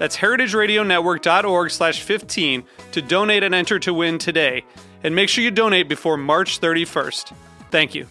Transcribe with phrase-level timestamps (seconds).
[0.00, 4.64] That's heritageradionetwork.org slash 15 to donate and enter to win today.
[5.04, 7.34] And make sure you donate before March 31st.
[7.70, 8.06] Thank you.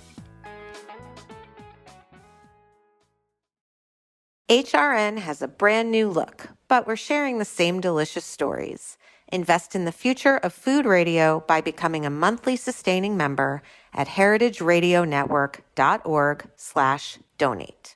[4.48, 9.00] HRN has a brand new look, but we're sharing the same delicious stories.
[9.32, 13.64] Invest in the future of food radio by becoming a monthly sustaining member
[13.96, 17.96] at heritageradionetwork.org slash donate.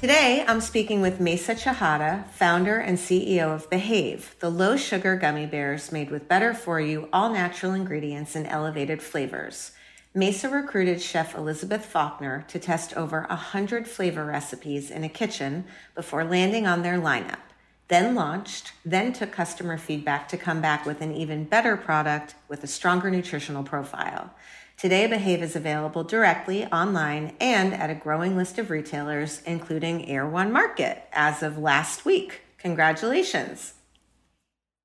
[0.00, 5.44] Today, I'm speaking with Mayssa Chehata, founder and CEO of Behave, the low sugar gummy
[5.44, 9.72] bears made with better for you, all natural ingredients and elevated flavors.
[10.14, 15.64] Mayssa recruited chef Elizabeth Faulkner to test over 100 flavor recipes in a kitchen
[15.96, 17.40] before landing on their lineup,
[17.88, 22.62] then launched, then took customer feedback to come back with an even better product with
[22.62, 24.32] a stronger nutritional profile.
[24.78, 30.52] Today, Behave is available directly online and at a growing list of retailers, including Erewhon
[30.52, 32.42] Market as of last week.
[32.58, 33.74] Congratulations.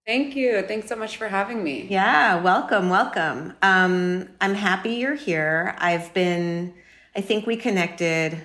[0.07, 0.63] Thank you.
[0.63, 1.85] Thanks so much for having me.
[1.91, 3.55] Yeah, welcome, welcome.
[3.61, 5.75] Um, I'm happy you're here.
[5.77, 6.73] I've been,
[7.15, 8.41] I think we connected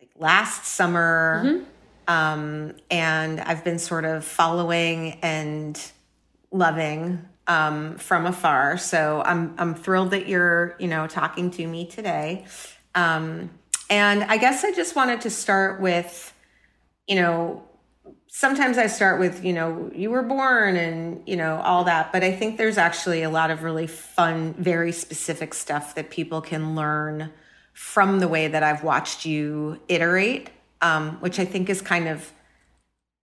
[0.00, 2.12] like last summer, mm-hmm.
[2.12, 5.80] um, and I've been sort of following and
[6.50, 8.78] loving um, from afar.
[8.78, 12.46] So I'm I'm thrilled that you're you know talking to me today.
[12.94, 13.50] Um,
[13.90, 16.34] and I guess I just wanted to start with,
[17.06, 17.64] you know,
[18.26, 22.12] sometimes I start with, you know, you were born and, you know, all that.
[22.12, 26.40] But I think there's actually a lot of really fun, very specific stuff that people
[26.40, 27.32] can learn
[27.72, 30.50] from the way that I've watched you iterate,
[30.82, 32.30] um, which I think is kind of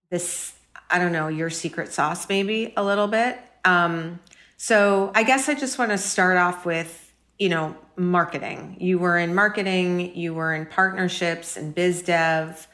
[0.09, 0.53] this,
[0.89, 3.39] I don't know, your secret sauce, maybe a little bit.
[3.65, 4.19] Um,
[4.57, 8.77] so I guess I just want to start off with, you know, marketing.
[8.79, 12.67] You were in marketing, you were in partnerships and biz dev.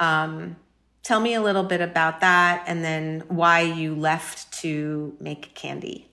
[0.00, 0.56] Um,
[1.02, 6.08] tell me a little bit about that and then why you left to make candy.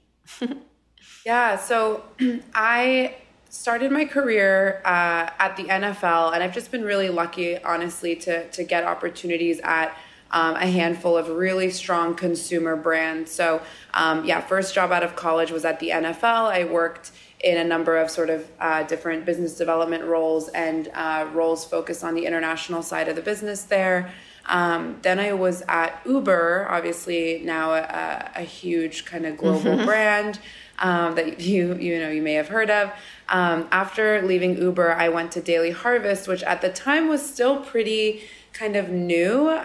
[1.25, 2.03] yeah, so
[2.53, 3.15] I
[3.49, 8.47] started my career uh, at the NFL, and I've just been really lucky, honestly, to
[8.49, 9.97] to get opportunities at
[10.35, 13.31] um, a handful of really strong consumer brands.
[13.31, 13.61] So,
[13.93, 16.51] um, yeah, first job out of college was at the NFL.
[16.51, 21.29] I worked in a number of sort of uh, different business development roles and uh,
[21.33, 24.11] roles focused on the international side of the business there.
[24.47, 29.85] Um, then I was at Uber, obviously now a, a huge kind of global mm-hmm.
[29.85, 30.39] brand
[30.79, 32.91] um, that you you know you may have heard of.
[33.29, 37.61] Um, after leaving Uber, I went to Daily Harvest, which at the time was still
[37.61, 38.23] pretty
[38.55, 39.57] kind of new, um,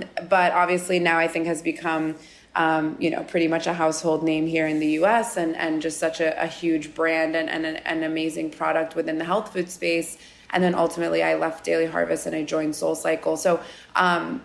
[0.00, 0.26] mm-hmm.
[0.26, 2.16] but obviously now I think has become.
[2.54, 5.38] Um, you know, pretty much a household name here in the U.S.
[5.38, 9.16] and and just such a, a huge brand and, and an, an, amazing product within
[9.16, 10.18] the health food space.
[10.50, 13.38] And then ultimately, I left Daily Harvest and I joined SoulCycle.
[13.38, 13.60] So,
[13.96, 14.42] um,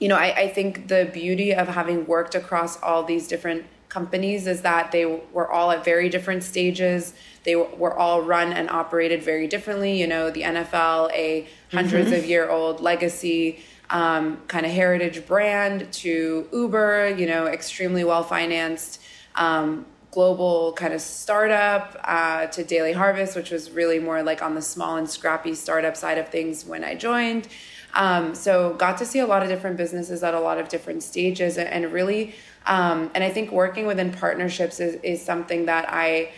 [0.00, 3.64] you know, I, I think the beauty of having worked across all these different
[3.96, 7.14] companies is that they were all at very different stages.
[7.44, 9.98] They were all run and operated very differently.
[9.98, 12.12] You know, the NFL, a 100s mm-hmm.
[12.12, 18.22] of year old legacy um, kind of heritage brand, to Uber, you know, extremely well
[18.22, 19.00] financed.
[19.34, 24.54] Um, global kind of startup uh, to Daily Harvest, which was really more like on
[24.54, 27.48] the small and scrappy startup side of things when I joined.
[27.96, 31.02] Um, so got to see a lot of different businesses at a lot of different
[31.02, 32.34] stages and really,
[32.66, 36.32] um, and I think working within partnerships is, is something that I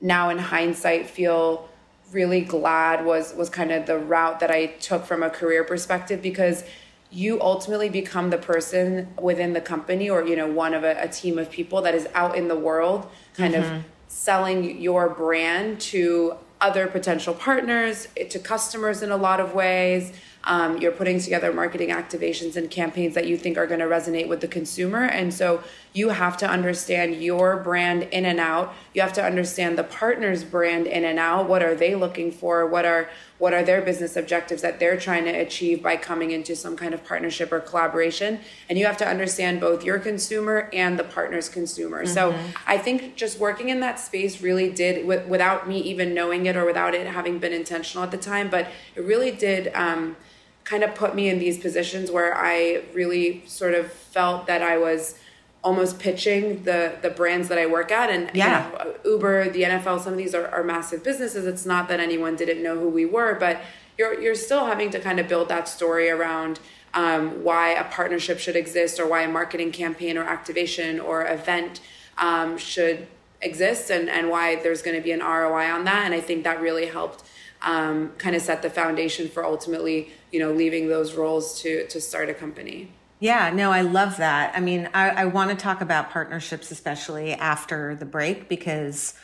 [0.00, 1.68] now in hindsight feel
[2.12, 6.22] really glad was was kind of the route that I took from a career perspective
[6.22, 6.64] because
[7.10, 11.08] you ultimately become the person within the company or you know one of a, a
[11.08, 13.76] team of people that is out in the world kind mm-hmm.
[13.76, 20.12] of selling your brand to other potential partners to customers in a lot of ways
[20.46, 24.28] um, you're putting together marketing activations and campaigns that you think are going to resonate
[24.28, 25.04] with the consumer.
[25.04, 25.62] And so
[25.94, 28.74] you have to understand your brand in and out.
[28.92, 31.48] You have to understand the partner's brand in and out.
[31.48, 32.66] What are they looking for?
[32.66, 33.08] What are
[33.38, 36.94] what are their business objectives that they're trying to achieve by coming into some kind
[36.94, 38.40] of partnership or collaboration?
[38.68, 42.04] And you have to understand both your consumer and the partner's consumer.
[42.04, 42.14] Mm-hmm.
[42.14, 46.56] So I think just working in that space really did, without me even knowing it
[46.56, 49.72] or without it having been intentional at the time, but it really did.
[49.74, 50.16] Um,
[50.64, 54.78] kind of put me in these positions where I really sort of felt that I
[54.78, 55.16] was
[55.62, 58.70] almost pitching the the brands that I work at and yeah.
[58.70, 61.46] You know, Uber, the NFL, some of these are, are massive businesses.
[61.46, 63.60] It's not that anyone didn't know who we were, but
[63.96, 66.60] you're you're still having to kind of build that story around
[66.94, 71.80] um, why a partnership should exist or why a marketing campaign or activation or event
[72.18, 73.06] um, should
[73.42, 76.04] exist and, and why there's going to be an ROI on that.
[76.04, 77.24] And I think that really helped
[77.62, 82.00] um, kind of set the foundation for ultimately, you know, leaving those roles to to
[82.00, 82.90] start a company.
[83.20, 84.52] Yeah, no, I love that.
[84.54, 89.14] I mean, I, I want to talk about partnerships, especially after the break, because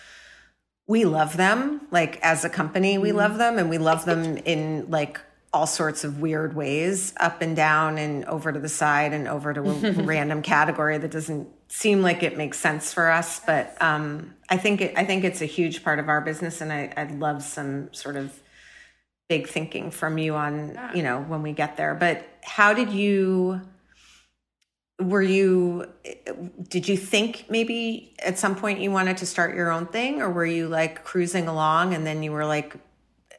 [0.87, 1.81] we love them.
[1.91, 3.19] Like as a company, we mm-hmm.
[3.19, 5.21] love them, and we love them in like
[5.53, 9.53] all sorts of weird ways, up and down, and over to the side, and over
[9.53, 13.41] to a random category that doesn't seem like it makes sense for us.
[13.41, 16.73] But um, I think it, I think it's a huge part of our business, and
[16.73, 18.41] I, I'd love some sort of
[19.31, 20.93] big thinking from you on yeah.
[20.93, 21.95] you know when we get there.
[21.95, 23.63] But how did you?
[25.01, 25.87] Were you?
[26.69, 30.31] Did you think maybe at some point you wanted to start your own thing, or
[30.31, 32.77] were you like cruising along and then you were like,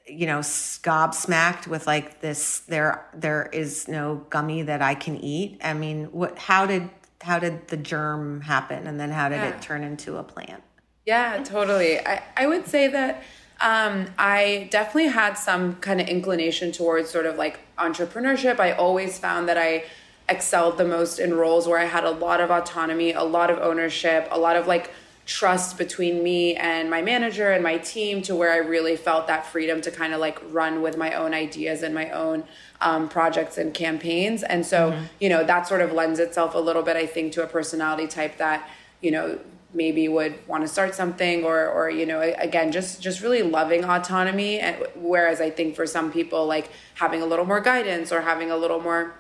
[0.08, 2.60] you know, gobsmacked with like this?
[2.62, 5.60] There, there is no gummy that I can eat.
[5.64, 6.40] I mean, what?
[6.40, 6.90] How did
[7.22, 9.50] how did the germ happen, and then how did yeah.
[9.50, 10.64] it turn into a plant?
[11.06, 12.00] Yeah, totally.
[12.00, 13.24] I, I would say that
[13.62, 18.60] um, I definitely had some kind of inclination towards sort of like entrepreneurship.
[18.60, 19.86] I always found that I
[20.28, 23.60] excelled the most in roles where I had a lot of autonomy, a lot of
[23.60, 24.92] ownership, a lot of like
[25.26, 29.46] trust between me and my manager and my team to where I really felt that
[29.46, 32.44] freedom to kind of like run with my own ideas and my own
[32.82, 34.42] um, projects and campaigns.
[34.42, 35.04] And so, mm-hmm.
[35.20, 38.08] you know, that sort of lends itself a little bit, I think, to a personality
[38.08, 38.68] type that,
[39.02, 39.40] you know,
[39.74, 43.86] maybe would want to start something or or you know again just just really loving
[43.86, 48.22] autonomy and whereas i think for some people like having a little more guidance or
[48.22, 49.14] having a little more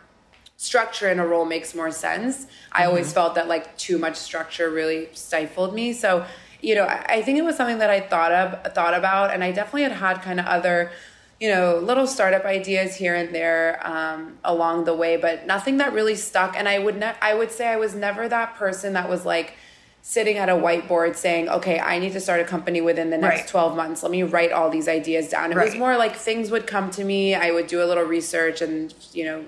[0.58, 2.46] structure in a role makes more sense.
[2.72, 2.90] I mm-hmm.
[2.90, 5.92] always felt that like too much structure really stifled me.
[5.92, 6.24] So
[6.62, 9.44] you know I, I think it was something that i thought of thought about and
[9.44, 10.92] i definitely had had kind of other
[11.40, 15.94] you know little startup ideas here and there um, along the way but nothing that
[15.94, 16.56] really stuck.
[16.56, 19.56] And i would ne- i would say i was never that person that was like
[20.04, 23.42] sitting at a whiteboard saying, okay, I need to start a company within the next
[23.42, 23.48] right.
[23.48, 24.04] 12 months.
[24.04, 25.52] Let me write all these ideas down.
[25.52, 25.66] It right.
[25.66, 27.36] was more like things would come to me.
[27.36, 29.46] I would do a little research and, you know,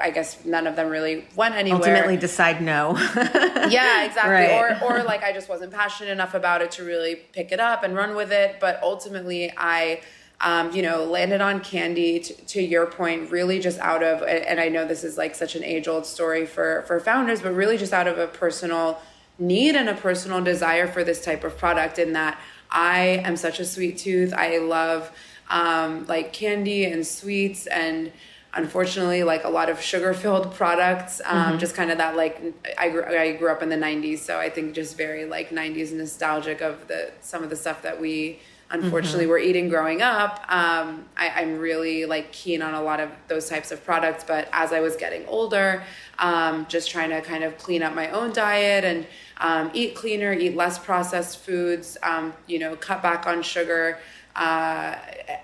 [0.00, 1.80] I guess none of them really went anywhere.
[1.80, 2.96] Ultimately decide no.
[3.16, 4.32] yeah, exactly.
[4.32, 4.82] Right.
[4.82, 7.82] Or, or like I just wasn't passionate enough about it to really pick it up
[7.82, 8.56] and run with it.
[8.60, 10.00] But ultimately I,
[10.40, 14.60] um, you know, landed on Candy to, to, your point, really just out of, and
[14.60, 17.76] I know this is like such an age old story for, for founders, but really
[17.76, 19.00] just out of a personal
[19.38, 22.38] need and a personal desire for this type of product in that
[22.70, 24.34] I am such a sweet tooth.
[24.34, 25.10] I love
[25.50, 28.12] um, like candy and sweets and
[28.54, 31.58] unfortunately like a lot of sugar filled products um, mm-hmm.
[31.58, 32.42] just kind of that like
[32.78, 35.92] I grew, I grew up in the 90s so i think just very like 90s
[35.92, 38.40] nostalgic of the some of the stuff that we
[38.70, 39.30] unfortunately mm-hmm.
[39.30, 43.48] were eating growing up um, I, am really like keen on a lot of those
[43.48, 45.84] types of products but as i was getting older
[46.18, 49.06] um, just trying to kind of clean up my own diet and
[49.38, 53.98] um, eat cleaner eat less processed foods um, you know cut back on sugar
[54.36, 54.96] uh,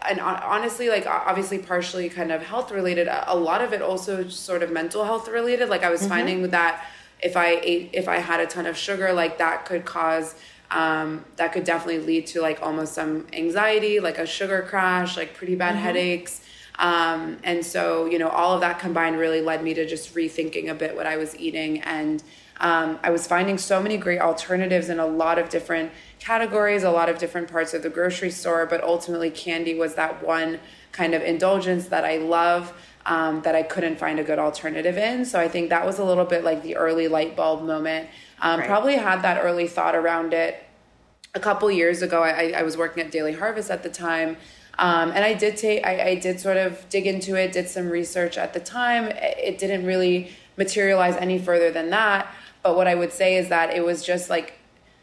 [0.08, 4.62] and honestly like obviously partially kind of health related a lot of it also sort
[4.62, 6.10] of mental health related like i was mm-hmm.
[6.10, 6.84] finding that
[7.20, 10.36] if i ate if i had a ton of sugar like that could cause
[10.74, 15.34] um, that could definitely lead to like almost some anxiety, like a sugar crash, like
[15.34, 15.84] pretty bad mm-hmm.
[15.84, 16.40] headaches.
[16.78, 20.68] Um, and so, you know, all of that combined really led me to just rethinking
[20.68, 21.80] a bit what I was eating.
[21.82, 22.22] And
[22.60, 26.90] um, I was finding so many great alternatives in a lot of different categories, a
[26.90, 28.66] lot of different parts of the grocery store.
[28.66, 30.60] But ultimately, candy was that one
[30.92, 32.72] kind of indulgence that I love.
[33.06, 35.24] um, that I couldn't find a good alternative in.
[35.24, 38.08] So I think that was a little bit like the early light bulb moment.
[38.40, 38.68] Um, right.
[38.68, 40.64] Probably had that early thought around it
[41.34, 42.22] a couple years ago.
[42.22, 44.36] I, I was working at Daily Harvest at the time.
[44.78, 47.88] Um, and I did take, I, I, did sort of dig into it, did some
[47.88, 49.04] research at the time.
[49.06, 52.26] It didn't really materialize any further than that.
[52.64, 54.54] But what I would say is that it was just like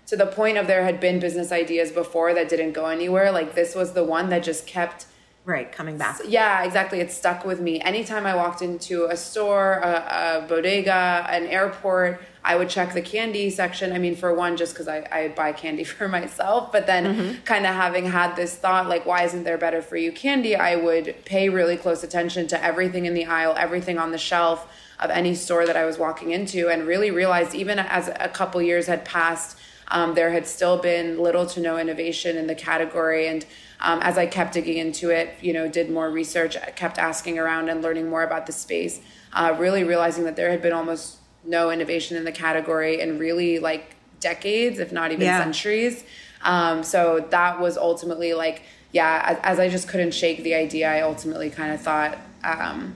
[0.07, 3.31] to the point of there had been business ideas before that didn't go anywhere.
[3.31, 5.05] Like this was the one that just kept
[5.45, 6.19] right coming back.
[6.27, 6.99] Yeah, exactly.
[6.99, 7.79] It stuck with me.
[7.81, 13.01] Anytime I walked into a store, a, a bodega, an airport, I would check the
[13.01, 13.91] candy section.
[13.93, 17.43] I mean, for one, just because I, I buy candy for myself, but then mm-hmm.
[17.43, 20.55] kind of having had this thought, like, why isn't there better for you candy?
[20.55, 24.67] I would pay really close attention to everything in the aisle, everything on the shelf
[25.01, 28.61] of any store that I was walking into, and really realized, even as a couple
[28.61, 33.27] years had passed, um, there had still been little to no innovation in the category.
[33.27, 33.45] And
[33.81, 37.69] um, as I kept digging into it, you know, did more research, kept asking around
[37.69, 39.01] and learning more about the space,
[39.33, 43.59] uh, really realizing that there had been almost no innovation in the category in really
[43.59, 45.41] like decades, if not even yeah.
[45.41, 46.03] centuries.
[46.43, 50.91] Um, so that was ultimately like, yeah, as, as, I just couldn't shake the idea,
[50.91, 52.95] I ultimately kind of thought, um,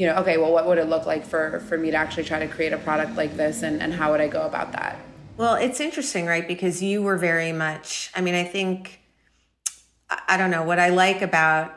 [0.00, 2.38] you know, okay, well, what would it look like for for me to actually try
[2.38, 4.98] to create a product like this, and and how would I go about that?
[5.36, 6.48] Well, it's interesting, right?
[6.48, 8.10] Because you were very much.
[8.14, 8.98] I mean, I think
[10.26, 11.76] I don't know what I like about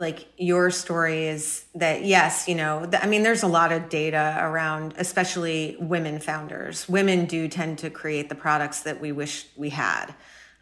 [0.00, 4.36] like your story is that yes you know i mean there's a lot of data
[4.40, 9.70] around especially women founders women do tend to create the products that we wish we
[9.70, 10.12] had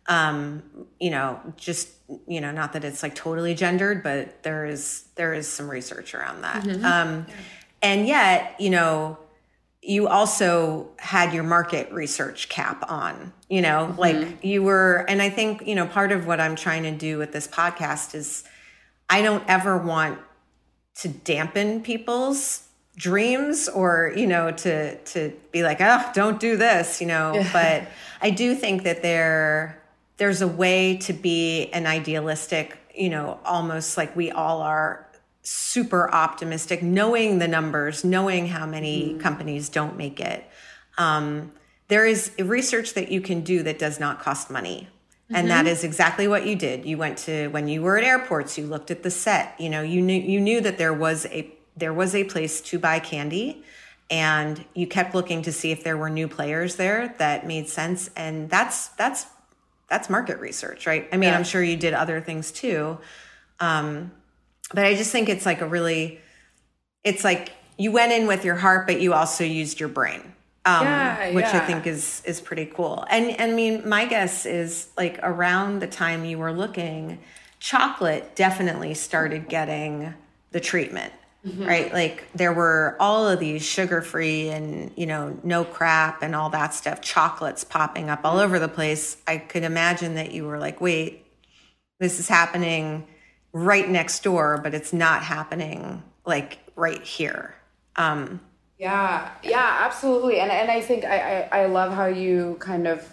[0.06, 0.62] um
[1.00, 1.88] you know just
[2.26, 6.14] you know not that it's like totally gendered but there is there is some research
[6.14, 6.84] around that mm-hmm.
[6.84, 7.34] um yeah.
[7.82, 9.18] and yet you know
[9.82, 14.00] you also had your market research cap on you know mm-hmm.
[14.00, 17.18] like you were and i think you know part of what i'm trying to do
[17.18, 18.44] with this podcast is
[19.10, 20.18] i don't ever want
[20.94, 27.00] to dampen people's dreams or you know to to be like oh don't do this
[27.00, 27.88] you know but
[28.20, 29.81] i do think that there
[30.22, 35.08] there's a way to be an idealistic you know almost like we all are
[35.42, 39.20] super optimistic, knowing the numbers, knowing how many mm.
[39.20, 40.44] companies don't make it.
[40.98, 41.52] Um,
[41.88, 44.88] there is research that you can do that does not cost money.
[44.88, 45.34] Mm-hmm.
[45.34, 45.72] And that mm-hmm.
[45.72, 46.84] is exactly what you did.
[46.84, 49.82] You went to when you were at airports, you looked at the set, you know,
[49.82, 53.64] you knew you knew that there was a there was a place to buy candy
[54.10, 58.10] and you kept looking to see if there were new players there that made sense
[58.14, 59.26] and that's that's
[59.92, 61.06] that's market research, right?
[61.12, 61.36] I mean, yeah.
[61.36, 62.96] I'm sure you did other things too.
[63.60, 64.10] Um,
[64.72, 66.18] but I just think it's like a really,
[67.04, 70.22] it's like you went in with your heart, but you also used your brain.
[70.64, 71.58] Um, yeah, which yeah.
[71.58, 73.04] I think is is pretty cool.
[73.10, 77.18] And, and I mean, my guess is like around the time you were looking,
[77.58, 80.14] chocolate definitely started getting
[80.52, 81.12] the treatment.
[81.46, 81.64] Mm-hmm.
[81.64, 81.92] Right?
[81.92, 86.50] Like there were all of these sugar free and, you know, no crap and all
[86.50, 89.16] that stuff, chocolates popping up all over the place.
[89.26, 91.26] I could imagine that you were like, wait,
[91.98, 93.08] this is happening
[93.52, 97.54] right next door, but it's not happening like right here.
[97.96, 98.40] Um,
[98.78, 100.40] yeah, yeah, absolutely.
[100.40, 103.08] And and I think I, I, I love how you kind of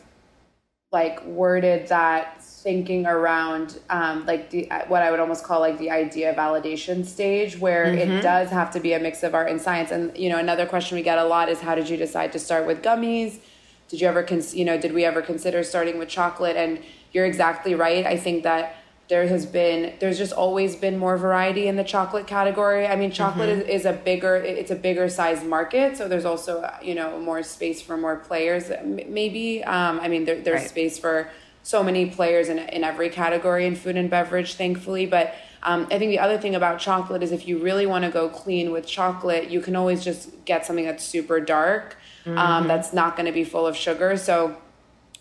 [0.92, 5.92] like worded that thinking around um, like the what I would almost call like the
[5.92, 8.12] idea validation stage, where mm-hmm.
[8.12, 9.92] it does have to be a mix of art and science.
[9.92, 12.40] And you know, another question we get a lot is how did you decide to
[12.40, 13.40] start with gummies?
[13.88, 16.56] Did you ever, cons- you know, did we ever consider starting with chocolate?
[16.56, 16.80] And
[17.12, 18.06] you're exactly right.
[18.06, 18.76] I think that
[19.10, 23.12] there has been there's just always been more variety in the chocolate category i mean
[23.12, 23.70] chocolate mm-hmm.
[23.70, 27.44] is, is, a bigger it's a bigger size market so there's also you know more
[27.44, 30.70] space for more players maybe um, i mean there, there's right.
[30.70, 31.30] space for
[31.62, 35.98] so many players in, in every category in food and beverage thankfully but um, i
[35.98, 38.86] think the other thing about chocolate is if you really want to go clean with
[38.86, 42.38] chocolate you can always just get something that's super dark um, mm-hmm.
[42.38, 44.56] um, that's not going to be full of sugar so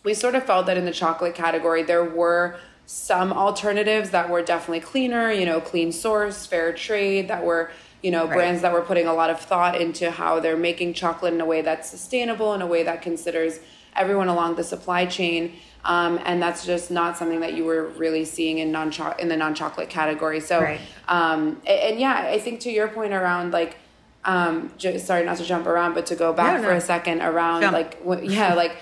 [0.04, 4.40] we sort of felt that in the chocolate category there were some alternatives that were
[4.40, 7.70] definitely cleaner, you know, clean source, fair trade, that were,
[8.02, 8.34] you know, right.
[8.34, 11.44] brands that were putting a lot of thought into how they're making chocolate in a
[11.44, 13.60] way that's sustainable, in a way that considers
[13.94, 15.52] everyone along the supply chain.
[15.84, 19.36] Um, and that's just not something that you were really seeing in non in the
[19.36, 20.40] non chocolate category.
[20.40, 20.80] So, right.
[21.08, 23.76] um, and, and, yeah, I think to your point around like,
[24.24, 26.68] um, sorry not to jump around, but to go back no, no.
[26.68, 27.74] for a second around jump.
[27.74, 28.76] like, yeah, like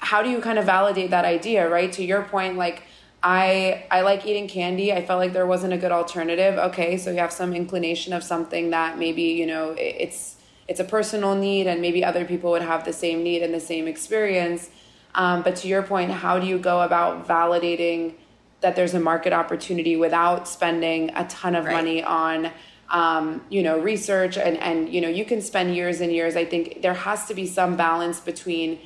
[0.00, 1.92] how do you kind of validate that idea, right?
[1.92, 2.82] To your point, like
[3.26, 4.92] I I like eating candy.
[4.92, 6.58] I felt like there wasn't a good alternative.
[6.58, 10.36] Okay, so you have some inclination of something that maybe you know it's
[10.68, 13.60] it's a personal need, and maybe other people would have the same need and the
[13.60, 14.68] same experience.
[15.14, 18.14] Um, but to your point, how do you go about validating
[18.60, 21.72] that there's a market opportunity without spending a ton of right.
[21.72, 22.50] money on
[22.90, 26.44] um, you know research and and you know you can spend years and years i
[26.44, 28.78] think there has to be some balance between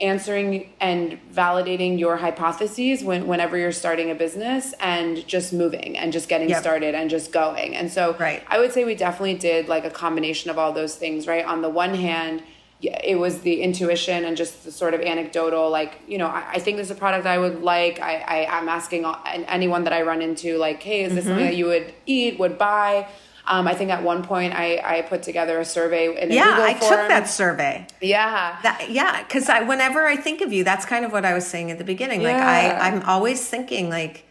[0.00, 6.12] answering and validating your hypotheses when, whenever you're starting a business and just moving and
[6.12, 6.60] just getting yep.
[6.60, 8.42] started and just going and so right.
[8.48, 11.62] i would say we definitely did like a combination of all those things right on
[11.62, 12.42] the one hand
[12.82, 16.58] it was the intuition and just the sort of anecdotal like you know i, I
[16.58, 20.02] think this is a product i would like i, I am asking anyone that i
[20.02, 21.30] run into like hey is this mm-hmm.
[21.30, 23.08] something that you would eat would buy
[23.46, 26.74] um, I think at one point I, I put together a survey in yeah, I
[26.74, 26.90] form.
[26.90, 27.86] took that survey.
[28.00, 31.34] Yeah, that, yeah, because I whenever I think of you, that's kind of what I
[31.34, 32.22] was saying at the beginning.
[32.22, 32.34] Yeah.
[32.34, 34.24] Like I, I'm always thinking like,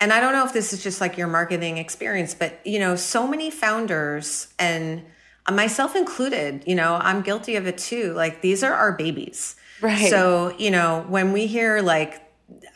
[0.00, 2.94] and I don't know if this is just like your marketing experience, but you know,
[2.94, 5.02] so many founders and
[5.50, 8.12] myself included, you know, I'm guilty of it too.
[8.12, 9.56] Like these are our babies.
[9.80, 10.08] Right.
[10.08, 12.22] So, you know, when we hear like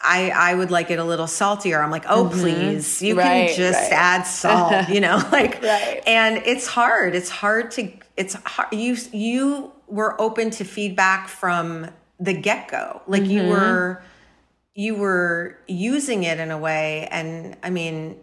[0.01, 1.83] I, I would like it a little saltier.
[1.83, 2.41] I'm like, oh, mm-hmm.
[2.41, 3.93] please, you right, can just right.
[3.93, 6.03] add salt, you know, like, right.
[6.07, 7.15] and it's hard.
[7.15, 8.73] It's hard to, it's hard.
[8.73, 11.89] You, you were open to feedback from
[12.21, 13.03] the get go.
[13.07, 13.31] Like mm-hmm.
[13.31, 14.03] you were,
[14.75, 17.09] you were using it in a way.
[17.11, 18.19] And I mean,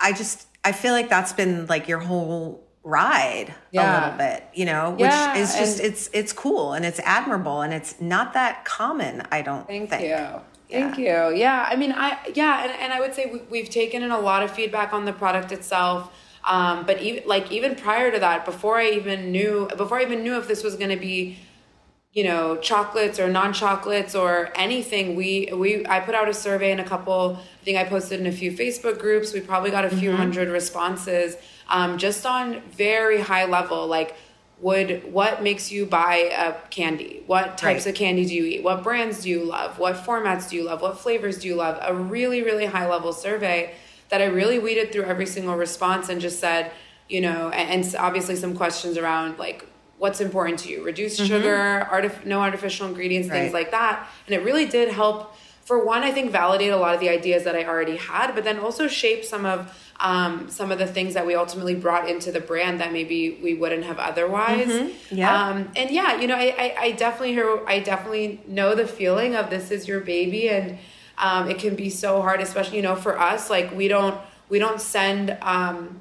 [0.00, 3.82] I just, I feel like that's been like your whole ride yeah.
[3.82, 7.62] a little bit, you know, which yeah, is just, it's, it's cool and it's admirable
[7.62, 9.22] and it's not that common.
[9.30, 10.02] I don't Thank think.
[10.02, 10.40] you.
[10.70, 11.32] Thank you.
[11.34, 14.18] Yeah, I mean, I yeah, and, and I would say we, have taken in a
[14.18, 16.12] lot of feedback on the product itself.
[16.44, 20.22] Um, but even like even prior to that, before I even knew before I even
[20.22, 21.38] knew if this was going to be,
[22.12, 26.72] you know, chocolates or non chocolates or anything, we we I put out a survey
[26.72, 27.38] in a couple.
[27.38, 29.32] I think I posted in a few Facebook groups.
[29.32, 30.18] We probably got a few mm-hmm.
[30.18, 31.36] hundred responses,
[31.68, 34.16] um, just on very high level, like
[34.60, 37.22] would what makes you buy a candy?
[37.26, 37.92] What types right.
[37.92, 38.62] of candy do you eat?
[38.62, 39.78] What brands do you love?
[39.78, 40.80] What formats do you love?
[40.80, 41.78] What flavors do you love?
[41.82, 43.74] A really really high level survey
[44.10, 46.70] that i really weeded through every single response and just said
[47.08, 49.66] you know and, and obviously some questions around like
[49.98, 50.84] what's important to you?
[50.84, 51.26] Reduce mm-hmm.
[51.26, 53.40] sugar artif- no artificial ingredients right.
[53.40, 54.06] things like that.
[54.26, 57.44] And it really did help for one i think validate a lot of the ideas
[57.44, 61.14] that i already had but then also shape some of um, some of the things
[61.14, 64.66] that we ultimately brought into the brand that maybe we wouldn't have otherwise.
[64.66, 65.14] Mm-hmm.
[65.14, 65.48] Yeah.
[65.48, 69.36] Um, and yeah, you know, I, I, I, definitely hear, I definitely know the feeling
[69.36, 70.78] of this is your baby, and
[71.18, 73.50] um, it can be so hard, especially you know for us.
[73.50, 76.00] Like we don't we don't send um,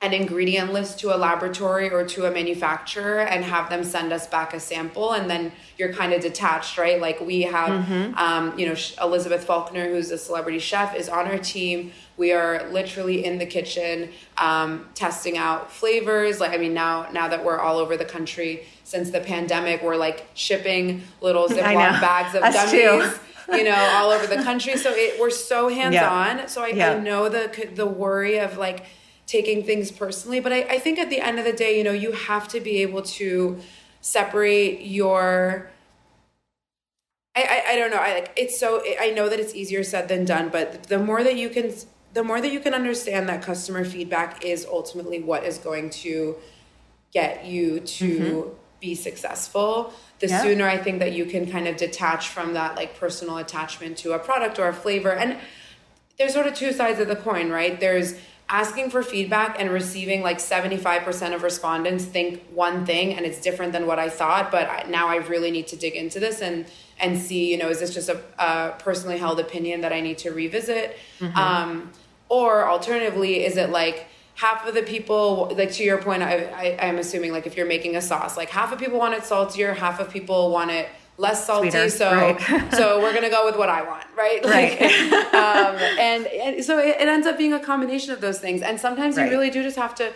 [0.00, 4.28] an ingredient list to a laboratory or to a manufacturer and have them send us
[4.28, 7.00] back a sample and then you're kind of detached right?
[7.00, 8.14] Like we have mm-hmm.
[8.16, 11.90] um, you know elizabeth faulkner who's a celebrity chef is on our team.
[12.16, 16.38] We are literally in the kitchen um, testing out flavors.
[16.38, 19.96] Like i mean now now that we're all over the country since the pandemic we're
[19.96, 23.18] like shipping little ziploc bags of Us gummies
[23.52, 24.76] you know all over the country.
[24.76, 28.84] So it, we're so hands on so I, I know the the worry of like
[29.28, 30.40] taking things personally.
[30.40, 32.60] But I, I think at the end of the day, you know, you have to
[32.60, 33.60] be able to
[34.00, 35.70] separate your
[37.36, 37.98] I, I, I don't know.
[37.98, 41.22] I like it's so I know that it's easier said than done, but the more
[41.22, 41.72] that you can
[42.14, 46.36] the more that you can understand that customer feedback is ultimately what is going to
[47.12, 48.50] get you to mm-hmm.
[48.80, 50.42] be successful, the yeah.
[50.42, 54.12] sooner I think that you can kind of detach from that like personal attachment to
[54.12, 55.12] a product or a flavor.
[55.12, 55.38] And
[56.18, 57.78] there's sort of two sides of the coin, right?
[57.78, 58.14] There's
[58.50, 63.72] asking for feedback and receiving like 75% of respondents think one thing and it's different
[63.72, 66.66] than what I thought, but now I really need to dig into this and
[67.00, 70.18] and see, you know, is this just a, a personally held opinion that I need
[70.18, 70.96] to revisit?
[71.20, 71.38] Mm-hmm.
[71.38, 71.92] Um,
[72.28, 76.88] or alternatively, is it like half of the people, like to your point, I, I,
[76.88, 79.74] I'm assuming like if you're making a sauce, like half of people want it saltier,
[79.74, 81.70] half of people want it less salty.
[81.70, 82.72] Sweeter, so right.
[82.74, 84.42] so we're gonna go with what I want, right?
[84.42, 85.34] Like, right.
[85.34, 88.62] um, and, and so it, it, ends up being a combination of those things.
[88.62, 89.24] And sometimes right.
[89.24, 90.12] you really do just have to.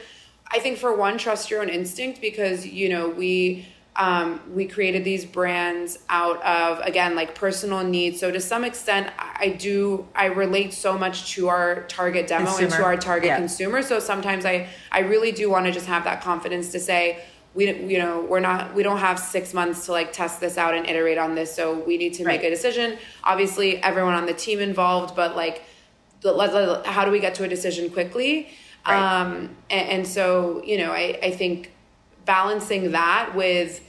[0.51, 5.05] I think for one, trust your own instinct because you know we um, we created
[5.05, 8.21] these brands out of again like personal needs.
[8.21, 12.65] So to some extent, I do I relate so much to our target demo consumer.
[12.67, 13.38] and to our target yeah.
[13.38, 13.83] consumer.
[13.83, 17.73] So sometimes I I really do want to just have that confidence to say we
[17.85, 20.87] you know we're not we don't have six months to like test this out and
[20.87, 22.41] iterate on this so we need to right.
[22.41, 25.62] make a decision obviously everyone on the team involved but like
[26.23, 28.49] how do we get to a decision quickly
[28.87, 29.21] right.
[29.21, 31.73] um and, and, so you know I, I think
[32.25, 33.81] balancing that with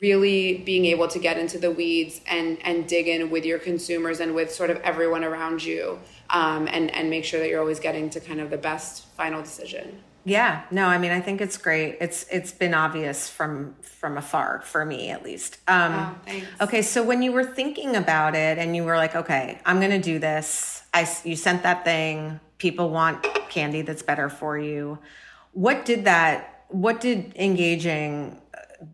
[0.00, 4.18] really being able to get into the weeds and and dig in with your consumers
[4.18, 5.98] and with sort of everyone around you
[6.30, 9.40] um, and and make sure that you're always getting to kind of the best final
[9.40, 11.96] decision yeah, no, I mean, I think it's great.
[12.00, 15.58] It's it's been obvious from from afar for me at least.
[15.66, 19.60] Um, oh, okay, so when you were thinking about it and you were like, okay,
[19.66, 20.84] I'm going to do this.
[20.94, 22.38] I you sent that thing.
[22.58, 24.98] People want candy that's better for you.
[25.52, 26.66] what did that?
[26.68, 28.40] What did engaging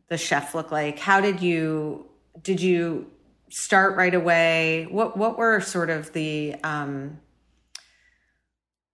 [0.08, 0.98] the chef look like?
[0.98, 2.06] How did you?
[2.42, 3.10] Did you
[3.50, 4.86] start right away?
[4.90, 6.54] What What were sort of the?
[6.64, 7.20] Um,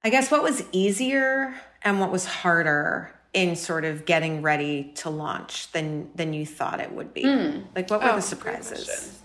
[0.02, 5.10] I guess what was easier and what was harder in sort of getting ready to
[5.10, 7.24] launch than than you thought it would be?
[7.24, 7.64] Mm.
[7.76, 9.20] Like what were oh, the surprises?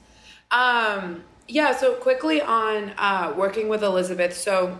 [0.52, 4.36] Um, yeah, so quickly on uh, working with Elizabeth.
[4.36, 4.80] So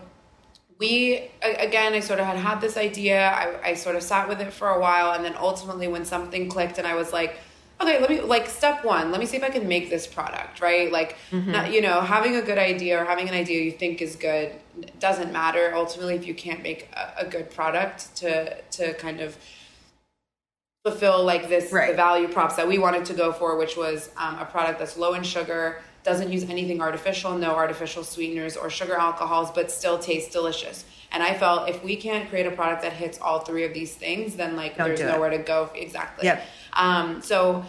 [0.80, 3.30] we again, I sort of had had this idea.
[3.30, 6.50] I, I sort of sat with it for a while, and then ultimately, when something
[6.50, 7.38] clicked, and I was like
[7.82, 10.62] okay, let me like step one, let me see if I can make this product,
[10.62, 10.92] right?
[10.92, 11.52] Like, mm-hmm.
[11.52, 14.54] not, you know, having a good idea or having an idea you think is good
[15.00, 19.38] doesn't matter ultimately if you can't make a, a good product to to kind of
[20.86, 21.92] fulfill like this right.
[21.92, 24.98] the value props that we wanted to go for, which was um, a product that's
[24.98, 30.00] low in sugar, doesn't use anything artificial, no artificial sweeteners or sugar alcohols, but still
[30.00, 30.86] tastes delicious.
[31.12, 33.96] And I felt if we can't create a product that hits all three of these
[33.96, 35.70] things, then like Don't there's nowhere to go.
[35.76, 36.26] Exactly.
[36.26, 36.46] Yep.
[36.74, 37.66] Um, so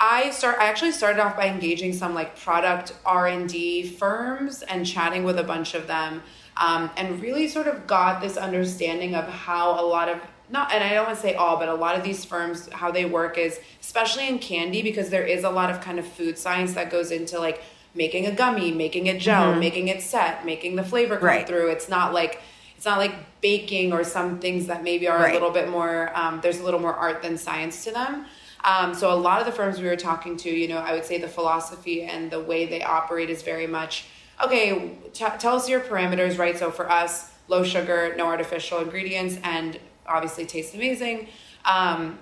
[0.00, 0.58] I start.
[0.58, 5.24] I actually started off by engaging some like product R and D firms and chatting
[5.24, 6.22] with a bunch of them,
[6.56, 10.82] um, and really sort of got this understanding of how a lot of not and
[10.82, 13.38] I don't want to say all, but a lot of these firms how they work
[13.38, 16.90] is especially in candy because there is a lot of kind of food science that
[16.90, 17.62] goes into like
[17.94, 19.60] making a gummy, making it gel, mm-hmm.
[19.60, 21.46] making it set, making the flavor come right.
[21.46, 21.70] through.
[21.70, 22.40] It's not like
[22.76, 25.30] it's not like baking or some things that maybe are right.
[25.30, 28.26] a little bit more um, there's a little more art than science to them
[28.64, 31.04] um, so a lot of the firms we were talking to you know i would
[31.04, 34.06] say the philosophy and the way they operate is very much
[34.42, 36.58] okay t- tell us your parameters right?
[36.58, 41.28] So for us low sugar no artificial ingredients and obviously tastes amazing.
[41.64, 42.18] Um,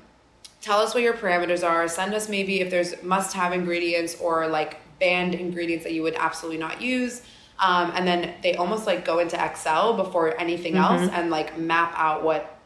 [0.61, 1.89] tell us what your parameters are.
[1.89, 6.15] Send us maybe if there's must have ingredients or like banned ingredients that you would
[6.15, 7.23] absolutely not use.
[7.59, 11.03] Um, and then they almost like go into excel before anything mm-hmm.
[11.03, 12.59] else and like map out what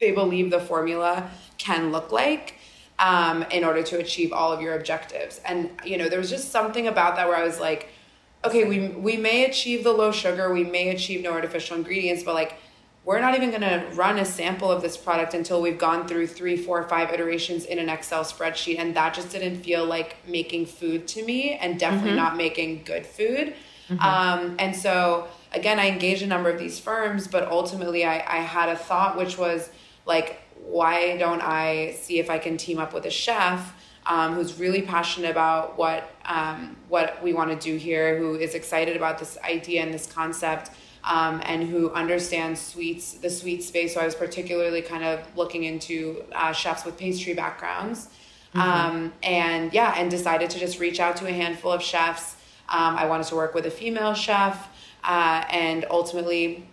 [0.00, 2.56] they believe the formula can look like
[2.98, 6.50] um, in order to achieve all of your objectives and you know there was just
[6.50, 7.88] something about that where i was like
[8.44, 12.34] okay we we may achieve the low sugar we may achieve no artificial ingredients but
[12.34, 12.58] like
[13.04, 16.28] we're not even going to run a sample of this product until we've gone through
[16.28, 18.78] three, four, five iterations in an Excel spreadsheet.
[18.78, 22.18] And that just didn't feel like making food to me and definitely mm-hmm.
[22.18, 23.54] not making good food.
[23.88, 24.00] Mm-hmm.
[24.00, 28.40] Um, and so, again, I engaged a number of these firms, but ultimately I, I
[28.40, 29.68] had a thought, which was
[30.06, 30.40] like,
[30.72, 33.74] why don't I see if I can team up with a chef
[34.06, 38.54] um, who's really passionate about what um, what we want to do here, who is
[38.54, 40.70] excited about this idea and this concept,
[41.04, 43.94] um, and who understands sweets, the sweet space.
[43.94, 48.08] So I was particularly kind of looking into uh, chefs with pastry backgrounds,
[48.54, 48.60] mm-hmm.
[48.60, 52.36] Um, and yeah, and decided to just reach out to a handful of chefs.
[52.68, 54.68] Um, I wanted to work with a female chef,
[55.04, 56.66] uh, and ultimately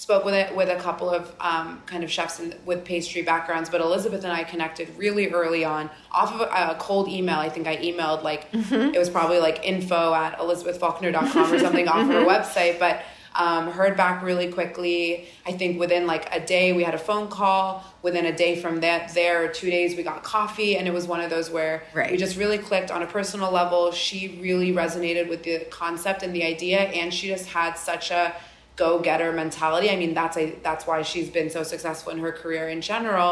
[0.00, 3.68] spoke with it with a couple of um, kind of chefs in, with pastry backgrounds
[3.68, 7.50] but elizabeth and i connected really early on off of a, a cold email i
[7.50, 8.94] think i emailed like mm-hmm.
[8.94, 12.30] it was probably like info at elizabethfaulkner.com or something off her mm-hmm.
[12.30, 16.94] website but um, heard back really quickly i think within like a day we had
[16.94, 20.88] a phone call within a day from that there two days we got coffee and
[20.88, 22.10] it was one of those where right.
[22.10, 26.34] we just really clicked on a personal level she really resonated with the concept and
[26.34, 28.34] the idea and she just had such a
[28.84, 29.88] go-getter mentality.
[29.94, 33.30] I mean, that's a that's why she's been so successful in her career in general.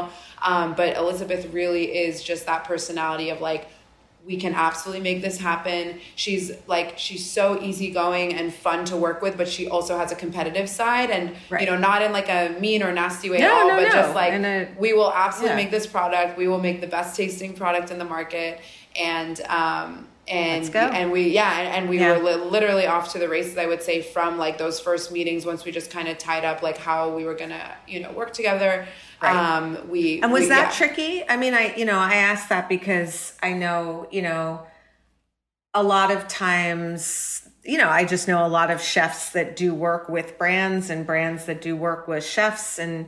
[0.50, 3.64] Um, but Elizabeth really is just that personality of like,
[4.26, 5.82] we can absolutely make this happen.
[6.14, 10.18] She's like she's so easygoing and fun to work with, but she also has a
[10.24, 11.62] competitive side, and right.
[11.62, 13.88] you know, not in like a mean or nasty way no, at all, no, but
[13.88, 13.94] no.
[14.00, 15.64] just like a, we will absolutely yeah.
[15.64, 16.36] make this product.
[16.36, 18.60] We will make the best tasting product in the market,
[18.94, 22.16] and um, and and we yeah and, and we yeah.
[22.16, 25.46] were li- literally off to the races i would say from like those first meetings
[25.46, 28.32] once we just kind of tied up like how we were gonna you know work
[28.32, 28.86] together
[29.22, 29.34] right.
[29.34, 30.86] um we and was we, that yeah.
[30.86, 34.64] tricky i mean i you know i asked that because i know you know
[35.74, 39.74] a lot of times you know i just know a lot of chefs that do
[39.74, 43.06] work with brands and brands that do work with chefs and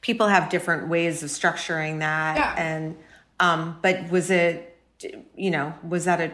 [0.00, 2.54] people have different ways of structuring that yeah.
[2.56, 2.96] and
[3.40, 4.76] um but was it
[5.36, 6.32] you know was that a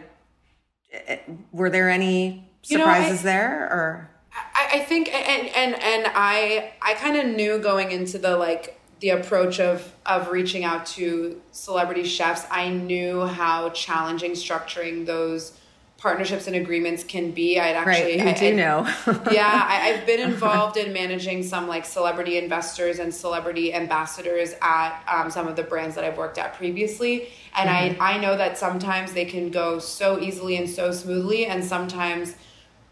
[0.93, 1.19] Eh,
[1.53, 4.11] were there any surprises you know, I, there or?
[4.33, 8.81] I, I think and and and I I kind of knew going into the like
[9.01, 15.59] the approach of of reaching out to celebrity chefs I knew how challenging structuring those
[15.99, 17.59] partnerships and agreements can be.
[17.59, 18.87] I'd actually, right, you I, do I, know.
[19.33, 25.03] yeah, I, have been involved in managing some like celebrity investors and celebrity ambassadors at
[25.09, 28.01] um, some of the brands that I've worked at previously, and mm-hmm.
[28.01, 32.37] I I know that sometimes they can go so easily and so smoothly, and sometimes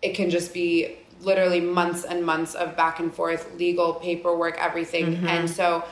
[0.02, 5.06] it can just be literally months and months of back and forth legal paperwork everything,
[5.06, 5.28] mm-hmm.
[5.28, 5.84] and so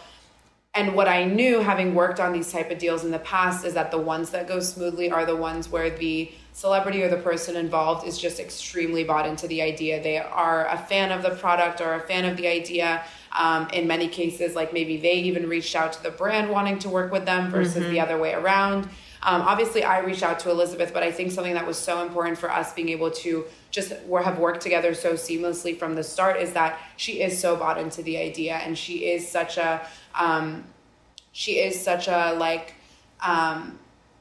[0.74, 3.74] and what I knew having worked on these type of deals in the past is
[3.74, 7.54] that the ones that go smoothly are the ones where the celebrity or the person
[7.54, 10.02] involved is just extremely bought into the idea.
[10.02, 13.04] They are a fan of the product or a fan of the idea.
[13.38, 16.88] Um, in many cases, like maybe they even reached out to the brand wanting to
[16.88, 17.92] work with them versus mm-hmm.
[17.92, 18.88] the other way around.
[19.24, 22.36] Um, obviously, I reached out to Elizabeth, but I think something that was so important
[22.36, 26.52] for us being able to just have worked together so seamlessly from the start is
[26.52, 30.64] that she is so bought into the idea and she is such a um,
[31.32, 32.74] she is such a like
[33.24, 33.78] um,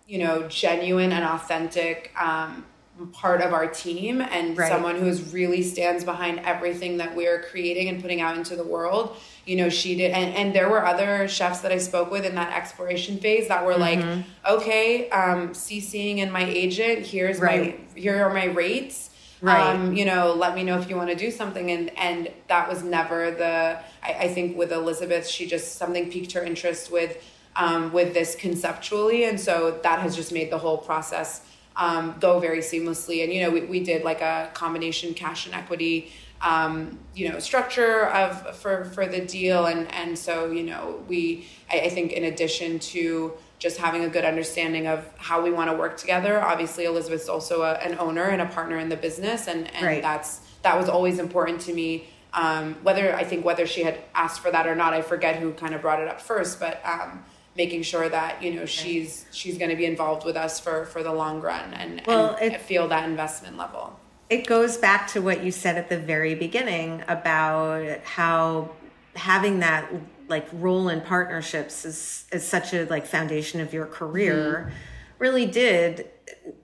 [0.08, 2.66] you know genuine and authentic um,
[3.12, 4.70] part of our team and right.
[4.70, 8.64] someone who is really stands behind everything that we're creating and putting out into the
[8.64, 12.26] world you know she did and, and there were other chefs that i spoke with
[12.26, 13.82] in that exploration phase that were mm-hmm.
[13.82, 17.80] like okay um ccing and my agent here's right.
[17.96, 19.10] my here are my rates
[19.42, 19.76] right.
[19.76, 22.70] um you know let me know if you want to do something and and that
[22.70, 27.22] was never the I, I think with elizabeth she just something piqued her interest with
[27.56, 31.42] um with this conceptually and so that has just made the whole process
[31.76, 33.24] um, go very seamlessly.
[33.24, 37.40] And you know, we, we did like a combination cash and equity, um, you know,
[37.40, 39.66] structure of for for the deal.
[39.66, 44.10] And and so you know, we I, I think in addition to just having a
[44.10, 46.44] good understanding of how we want to work together.
[46.44, 50.02] Obviously, Elizabeth's also a, an owner and a partner in the business, and and right.
[50.02, 52.06] that's that was always important to me.
[52.34, 55.54] Um, whether I think whether she had asked for that or not, I forget who
[55.54, 57.24] kind of brought it up first, but um,
[57.56, 61.04] making sure that you know she's she's going to be involved with us for for
[61.04, 64.00] the long run and, well, and it, feel that investment level.
[64.30, 68.72] It goes back to what you said at the very beginning about how
[69.16, 69.92] having that
[70.28, 74.76] like role in partnerships is is such a like foundation of your career mm-hmm.
[75.20, 76.10] really did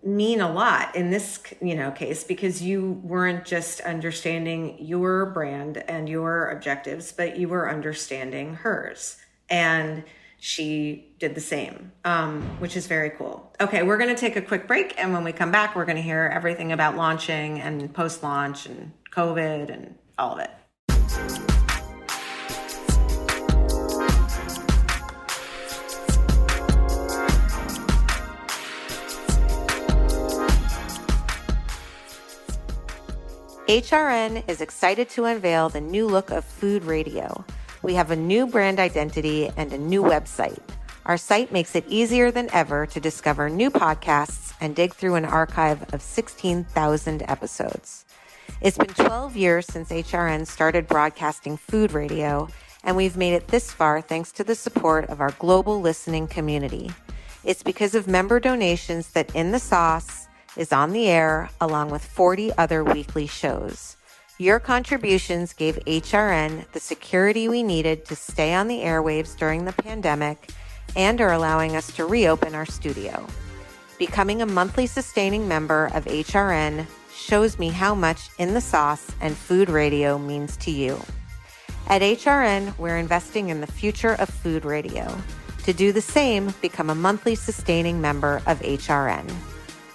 [0.04, 5.78] mean a lot in this you know case because you weren't just understanding your brand
[5.88, 9.18] and your objectives but you were understanding hers.
[9.52, 10.04] And
[10.40, 13.54] she did the same, um, which is very cool.
[13.60, 14.96] Okay, we're going to take a quick break.
[14.98, 18.66] And when we come back, we're going to hear everything about launching and post launch
[18.66, 20.52] and COVID and all of it.
[33.68, 37.46] HRN is excited to unveil the new look of food radio.
[37.82, 40.62] We have a new brand identity and a new website.
[41.06, 45.24] Our site makes it easier than ever to discover new podcasts and dig through an
[45.24, 48.06] archive of 16,000 episodes.
[48.62, 52.50] It's been 12 years since HRN started broadcasting food radio,
[52.84, 56.92] and we've made it this far thanks to the support of our global listening community.
[57.46, 62.04] It's because of member donations that In the Sauce is on the air along with
[62.04, 63.96] 40 other weekly shows.
[64.42, 69.74] Your contributions gave HRN the security we needed to stay on the airwaves during the
[69.74, 70.52] pandemic
[70.96, 73.28] and are allowing us to reopen our studio.
[73.98, 79.36] Becoming a monthly sustaining member of HRN shows me how much In the Sauce and
[79.36, 80.98] food radio means to you.
[81.88, 85.14] At HRN, we're investing in the future of food radio.
[85.66, 89.30] To do the same, become a monthly sustaining member of HRN.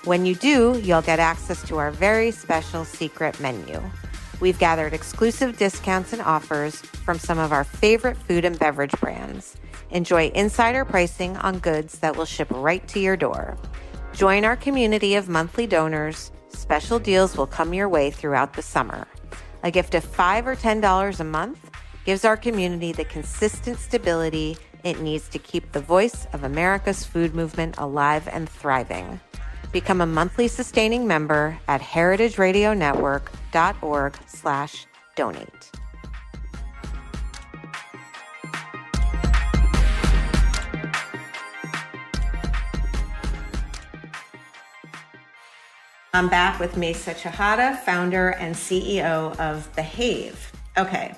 [0.04, 3.80] When you do, you'll get access to our very special secret menu.
[4.40, 9.56] We've gathered exclusive discounts and offers from some of our favorite food and beverage brands.
[9.90, 13.56] Enjoy insider pricing on goods that will ship right to your door.
[14.12, 16.32] Join our community of monthly donors.
[16.48, 19.06] Special deals will come your way throughout the summer.
[19.62, 21.70] A gift of 5 or $10 a month
[22.04, 27.34] gives our community the consistent stability it needs to keep the voice of America's food
[27.34, 29.18] movement alive and thriving.
[29.74, 35.72] Become a monthly sustaining member at heritageradionetwork.org slash donate.
[46.12, 50.52] I'm back with Mayssa Chehata, founder and CEO of Behave.
[50.78, 51.16] Okay.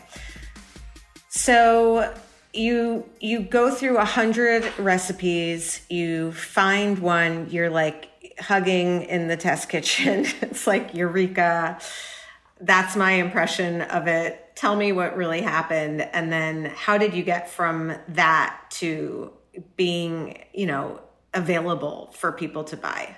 [1.28, 2.14] So
[2.54, 9.36] you you go through a hundred recipes, you find one, you're like, hugging in the
[9.36, 10.26] test kitchen.
[10.40, 11.78] it's like Eureka.
[12.60, 14.56] That's my impression of it.
[14.56, 16.02] Tell me what really happened.
[16.02, 19.32] And then how did you get from that to
[19.76, 21.00] being, you know,
[21.34, 23.16] available for people to buy?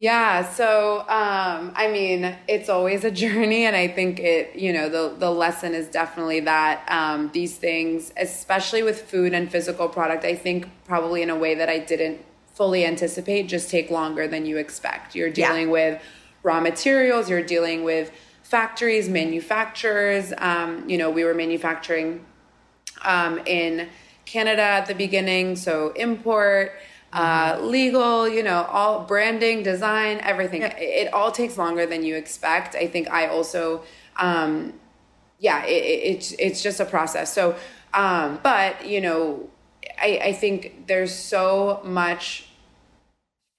[0.00, 4.88] Yeah, so um, I mean, it's always a journey, and I think it, you know,
[4.88, 10.24] the the lesson is definitely that um, these things, especially with food and physical product,
[10.24, 12.24] I think probably in a way that I didn't
[12.60, 15.14] fully anticipate just take longer than you expect.
[15.14, 15.72] You're dealing yeah.
[15.72, 16.02] with
[16.42, 20.34] raw materials, you're dealing with factories, manufacturers.
[20.36, 22.22] Um, you know, we were manufacturing
[23.02, 23.88] um, in
[24.26, 26.72] Canada at the beginning, so import.
[27.14, 30.60] Uh, legal, you know, all branding, design, everything.
[30.60, 30.76] Yeah.
[30.76, 32.74] It, it all takes longer than you expect.
[32.74, 33.84] I think I also,
[34.16, 34.74] um,
[35.38, 37.32] yeah, it, it, it's it's just a process.
[37.32, 37.56] So,
[37.94, 39.48] um, but you know,
[39.98, 42.49] I, I think there's so much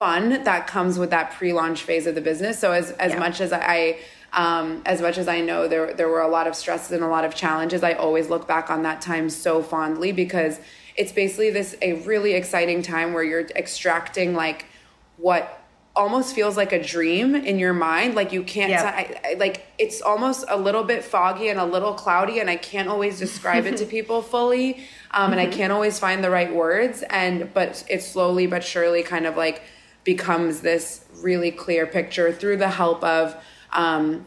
[0.02, 2.58] fun that comes with that pre-launch phase of the business.
[2.58, 3.20] So as as Yeah.
[3.20, 3.98] much as I
[4.32, 7.12] um, as much as I know there there were a lot of stresses and a
[7.16, 10.58] lot of challenges, I always look back on that time so fondly because
[10.96, 14.64] it's basically this a really exciting time where you're extracting like
[15.18, 15.44] what
[15.94, 18.94] almost feels like a dream in your mind like you can't Yeah.
[19.00, 22.56] I, I, like it's almost a little bit foggy and a little cloudy and i
[22.56, 24.68] can't always describe it to people fully
[25.10, 29.02] um, and i can't always find the right words and but it slowly but surely
[29.02, 29.60] kind of like
[30.04, 33.36] becomes this really clear picture through the help of
[33.72, 34.26] um,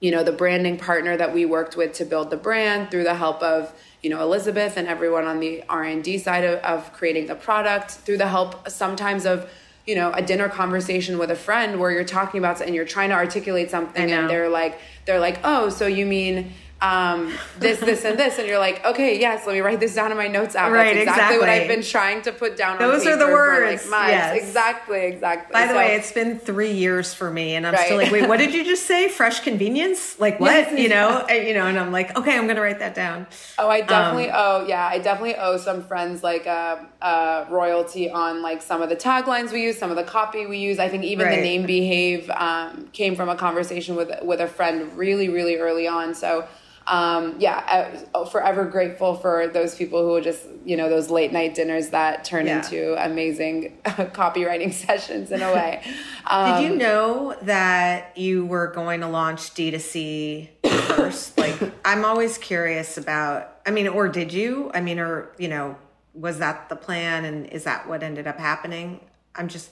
[0.00, 3.14] you know the branding partner that we worked with to build the brand through the
[3.14, 7.34] help of you know elizabeth and everyone on the r&d side of, of creating the
[7.34, 9.50] product through the help sometimes of
[9.86, 13.08] you know a dinner conversation with a friend where you're talking about and you're trying
[13.08, 18.04] to articulate something and they're like they're like oh so you mean um, this this
[18.04, 20.54] and this and you're like okay yes let me write this down in my notes
[20.54, 23.24] app Right, that's exactly, what i've been trying to put down Those on are the
[23.24, 24.10] paper for, words, like months.
[24.12, 24.36] yes.
[24.46, 27.84] exactly exactly By the So- way, it's been three years for me, and I'm Right.
[27.86, 29.08] still like, wait, what did you just say?
[29.08, 30.18] Fresh convenience?
[30.20, 30.52] Like what?
[30.52, 33.26] Yes, you know, And, you know, and I'm like, okay, I'm gonna write that down.
[33.58, 34.66] Oh, I definitely Um, owe.
[34.68, 38.96] Yeah, I definitely owe some friends like uh, uh, royalty on like some of the
[38.96, 40.78] taglines we use, some of the copy we use.
[40.78, 41.36] I think even Right.
[41.36, 45.88] the name behave um, came from a conversation with with a friend really, really early
[45.88, 46.14] on.
[46.14, 46.44] So.
[46.88, 51.54] Um, yeah, I forever grateful for those people who just, you know, those late night
[51.54, 52.58] dinners that turn Yeah.
[52.58, 55.82] into amazing copywriting sessions in a way.
[56.26, 60.48] Um, Did you know that you were going to launch D2C
[60.88, 61.36] first?
[61.44, 64.70] like, I'm always curious about, I mean, or did you?
[64.72, 65.76] I mean, or, you know,
[66.14, 69.00] was that the plan and is that what ended up happening?
[69.34, 69.70] I'm just,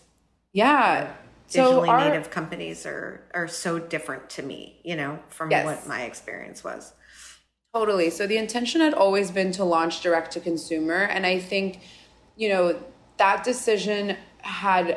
[0.53, 1.13] yeah.
[1.49, 5.65] digitally So our, native companies are, are so different to me, you know, from Yes.
[5.65, 6.93] what my experience was.
[7.77, 8.09] Totally.
[8.09, 11.03] So the intention had always been to launch direct to consumer.
[11.03, 11.81] And I think,
[12.35, 12.83] you know,
[13.19, 14.97] that decision had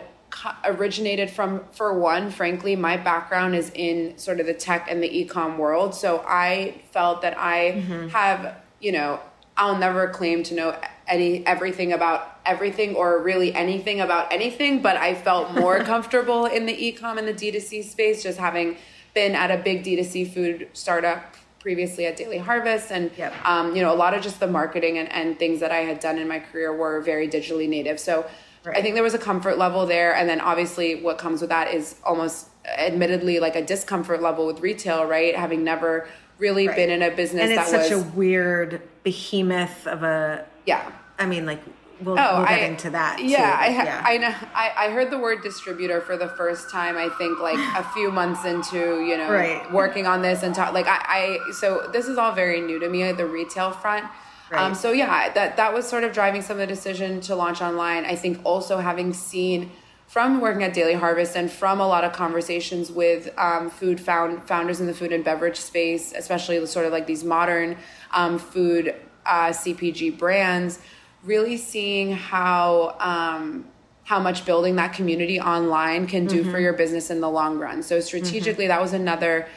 [0.64, 5.20] originated from, for one, frankly, my background is in sort of the tech and the
[5.20, 5.94] e-com world.
[5.94, 8.08] So I felt that I mm-hmm.
[8.08, 9.20] have, you know,
[9.58, 14.96] I'll never claim to know any everything about everything or really anything about anything, but
[14.96, 18.78] I felt more comfortable in the e-com and the D2C space just having
[19.14, 23.34] been at a big D2C food startup previously at Daily Harvest and Yep.
[23.46, 26.00] um, you know a lot of just the marketing and, and things that I had
[26.00, 28.00] done in my career were very digitally native.
[28.00, 28.26] So
[28.66, 31.74] I think there was a comfort level there, and then obviously what comes with that
[31.74, 35.36] is almost admittedly like a discomfort level with retail, right?
[35.36, 36.76] Having never really Right.
[36.76, 40.92] been in a business And it's that such was a weird behemoth of a, yeah.
[41.18, 41.60] I mean, like,
[42.02, 43.24] we'll, Oh, we'll get I, into that.
[43.24, 43.44] Yeah, too.
[43.44, 44.04] I, yeah.
[44.06, 44.36] I know.
[44.54, 46.98] I, I heard the word distributor for the first time.
[46.98, 49.72] I think like a few months into you know Right.
[49.72, 50.74] working on this and talk.
[50.74, 53.12] Like I, I, so this is all very new to me.
[53.12, 54.06] The retail front.
[54.52, 54.62] Right.
[54.62, 57.62] Um, so yeah, that that was sort of driving some of the decision to launch
[57.62, 58.06] online.
[58.06, 59.72] I think also having seen
[60.08, 64.48] from working at Daily Harvest and from a lot of conversations with um, food found
[64.48, 67.78] founders in the food and beverage space, especially sort of like these modern
[68.12, 68.96] um, food
[69.28, 70.80] uh, CPG brands,
[71.24, 73.66] really seeing how um,
[74.04, 77.84] how much building that community online can do for your business in the long run.
[77.84, 79.48] So strategically, that was another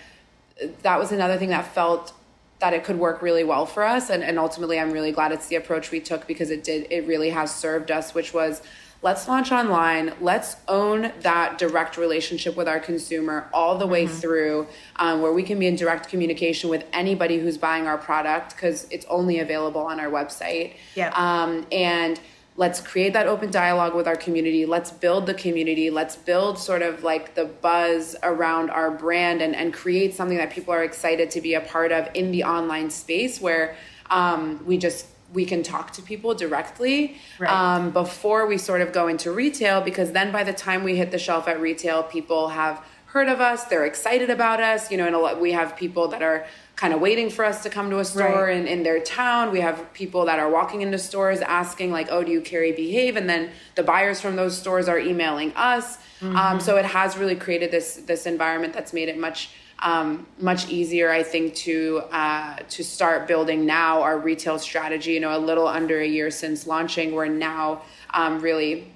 [0.82, 2.12] that was another thing that felt
[2.58, 4.10] that it could work really well for us.
[4.10, 7.06] And, and ultimately i'm really glad it's the approach we took because it did it
[7.06, 8.62] really has served us which was
[9.02, 10.14] let's launch online.
[10.20, 15.42] Let's own that direct relationship with our consumer all the way through um, where we
[15.42, 19.80] can be in direct communication with anybody who's buying our product because it's only available
[19.80, 20.74] on our website.
[20.94, 21.12] Yeah.
[21.14, 22.20] um, and
[22.56, 24.66] let's create that open dialogue with our community.
[24.66, 25.90] Let's build the community.
[25.90, 30.50] Let's build sort of like the buzz around our brand and, and create something that
[30.50, 33.74] people are excited to be a part of in the online space where
[34.10, 37.50] um, we just we can talk to people directly Right.
[37.50, 41.10] um, before we sort of go into retail because then by the time we hit
[41.10, 45.06] the shelf at retail people have heard of us they're excited about us you know
[45.06, 47.90] and a lot we have people that are kind of waiting for us to come
[47.90, 48.56] to a store Right.
[48.56, 52.22] in, in their town we have people that are walking into stores asking like oh
[52.24, 56.60] do you carry behave and then the buyers from those stores are emailing us um,
[56.60, 59.50] so it has really created this this environment that's made it much
[59.82, 65.12] um, much easier, I think, to uh, to start building now our retail strategy.
[65.12, 67.82] You know, a little under a year since launching, we're now
[68.14, 68.92] um, really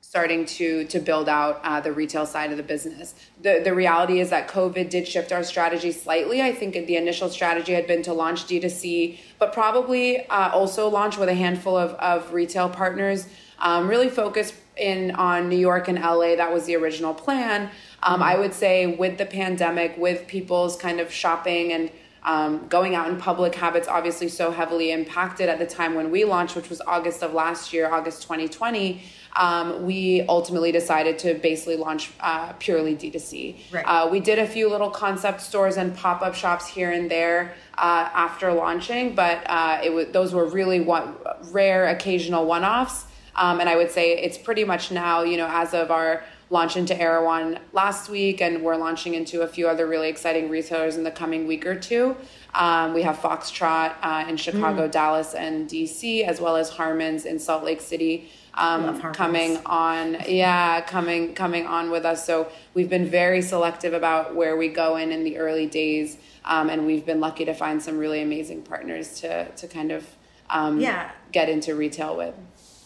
[0.00, 3.14] starting to to build out uh, the retail side of the business.
[3.42, 6.42] The the reality is that COVID did shift our strategy slightly.
[6.42, 11.16] I think the initial strategy had been to launch D2C, but probably uh, also launch
[11.16, 13.28] with a handful of, of retail partners.
[13.60, 16.36] Um, really focus in on New York and LA.
[16.36, 17.70] That was the original plan.
[18.04, 21.90] Um, I would say with the pandemic, with people's kind of shopping and
[22.24, 26.24] um, going out in public habits obviously so heavily impacted at the time when we
[26.24, 29.02] launched, which was August of last year, August 2020.
[29.36, 33.56] Um, we ultimately decided to basically launch uh, purely D2C.
[33.72, 33.84] Right.
[33.84, 37.54] Uh, we did a few little concept stores and pop up shops here and there
[37.76, 41.16] uh, after launching, but uh, it was those were really one,
[41.50, 43.06] rare, occasional one offs.
[43.36, 46.76] Um, and I would say it's pretty much now, you know, as of our launch
[46.76, 51.04] into Erewhon last week, and we're launching into a few other really exciting retailers in
[51.04, 52.16] the coming week or two.
[52.54, 54.90] Um, we have Foxtrot uh, in Chicago, mm.
[54.90, 58.30] Dallas, and DC, as well as Harmons in Salt Lake City.
[58.56, 62.24] Um, coming on, yeah, coming coming on with us.
[62.24, 66.70] So we've been very selective about where we go in in the early days, um,
[66.70, 70.06] and we've been lucky to find some really amazing partners to to kind of
[70.50, 72.34] um, yeah get into retail with.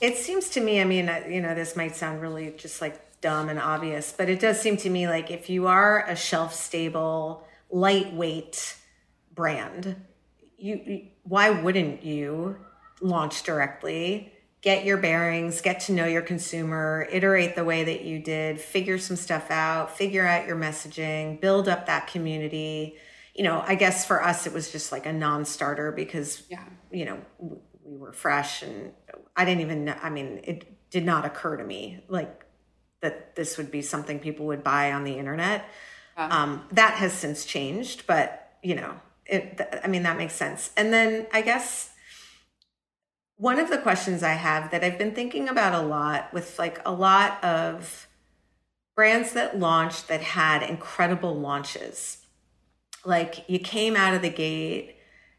[0.01, 3.49] It seems to me, I mean, you know, this might sound really just like dumb
[3.49, 7.47] and obvious, but it does seem to me like if you are a shelf stable,
[7.71, 8.77] lightweight
[9.35, 9.97] brand,
[10.57, 12.57] you why wouldn't you
[13.01, 14.33] launch directly?
[14.61, 18.99] Get your bearings, get to know your consumer, iterate the way that you did, figure
[18.99, 22.97] some stuff out, figure out your messaging, build up that community.
[23.37, 26.65] You know, I guess for us it was just like a non-starter because yeah.
[26.91, 27.21] you know,
[27.85, 28.93] we were fresh and
[29.37, 32.45] I didn't even know, I mean, it did not occur to me like
[33.01, 35.69] that this would be something people would buy on the internet.
[36.17, 38.95] Um, that has since changed, but you know,
[39.25, 40.73] it, th- I mean, that makes sense.
[40.77, 41.91] And then I guess
[43.37, 46.81] one of the questions I have that I've been thinking about a lot with like
[46.85, 48.09] a lot of
[48.97, 52.19] brands that launched that had incredible launches.
[53.05, 54.97] Like you came out of the gate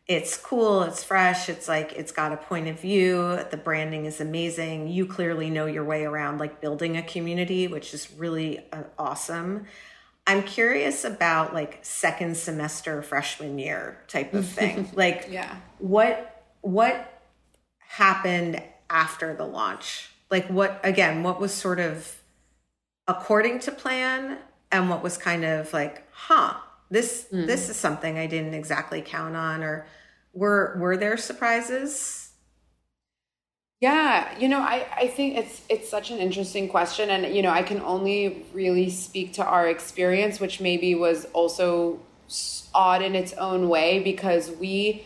[0.10, 4.20] it's cool, it's fresh, it's like it's got a point of view, the branding is
[4.20, 4.88] amazing.
[4.88, 9.68] You clearly know your way around like building a community, which is really uh, awesome.
[10.26, 14.90] I'm curious about like second semester freshman year type of thing.
[14.96, 15.58] like yeah.
[15.78, 17.22] what what
[17.78, 20.10] happened after the launch?
[20.32, 22.16] Like what again, what was sort of
[23.08, 24.40] according to plan
[24.72, 26.56] and what was kind of like, huh,
[26.90, 27.46] this mm.
[27.46, 29.86] this is something I didn't exactly count on or
[30.34, 32.26] were were there surprises?
[33.82, 37.52] Yeah, you know, I, I think it's it's such an interesting question and you know,
[37.52, 42.00] I can only really speak to our experience which maybe was also
[42.74, 45.06] odd in its own way because we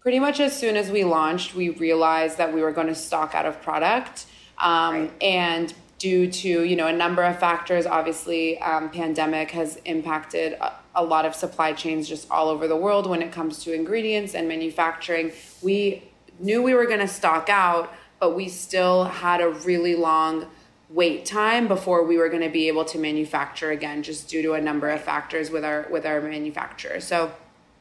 [0.00, 3.34] pretty much as soon as we launched, we realized that we were going to stock
[3.34, 4.26] out of product.
[4.58, 5.22] Um, right.
[5.22, 10.56] and due to you know a number of factors obviously um, pandemic has impacted
[10.96, 14.34] a, lot of supply chains just all over the world when it comes to ingredients
[14.34, 15.32] and manufacturing.
[15.62, 16.02] We
[16.40, 20.46] knew we were going to stock out but we still had a really long
[20.88, 24.52] wait time before we were going to be able to manufacture again just due to
[24.54, 27.00] a number of factors with our with our manufacturer.
[27.00, 27.32] So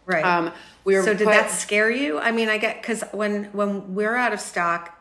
[0.06, 0.26] right.
[0.26, 0.52] um,
[0.84, 2.20] we were so did put, that scare you?
[2.20, 4.95] I mean i get because when when we're out of stock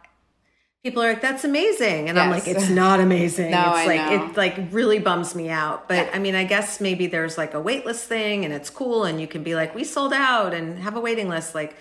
[0.85, 2.25] people are like, "That's amazing," and yes.
[2.25, 4.27] I'm like, "It's not amazing." no, it's I like know.
[4.27, 5.89] it like really bums me out.
[5.89, 6.11] But yeah.
[6.13, 9.27] I mean, I guess maybe there's like a waitlist thing, and it's cool, and you
[9.27, 11.55] can be like, "We sold out," and have a waiting list.
[11.55, 11.75] Like,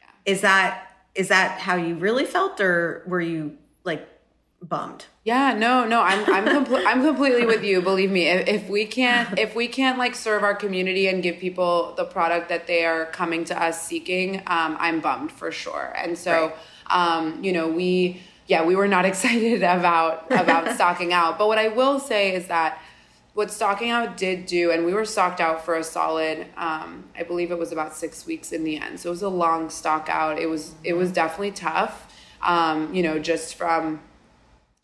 [0.00, 0.32] yeah.
[0.32, 4.08] is that is that how you really felt, or were you like
[4.62, 5.04] bummed?
[5.22, 7.82] Yeah, no, no, I'm I'm compl- I'm completely with you.
[7.82, 11.38] Believe me, if, if we can't if we can't like serve our community and give
[11.38, 15.92] people the product that they are coming to us seeking, um, I'm bummed for sure.
[15.94, 16.54] And so,
[16.90, 17.16] right.
[17.18, 21.38] um, you know, we yeah, we were not excited about about stocking out.
[21.38, 22.80] But what I will say is that
[23.34, 27.22] what stocking out did do, and we were stocked out for a solid, um, I
[27.22, 28.98] believe it was about six weeks in the end.
[28.98, 30.38] So it was a long stock out.
[30.38, 32.12] It was it was definitely tough.
[32.42, 34.00] Um, you know, just from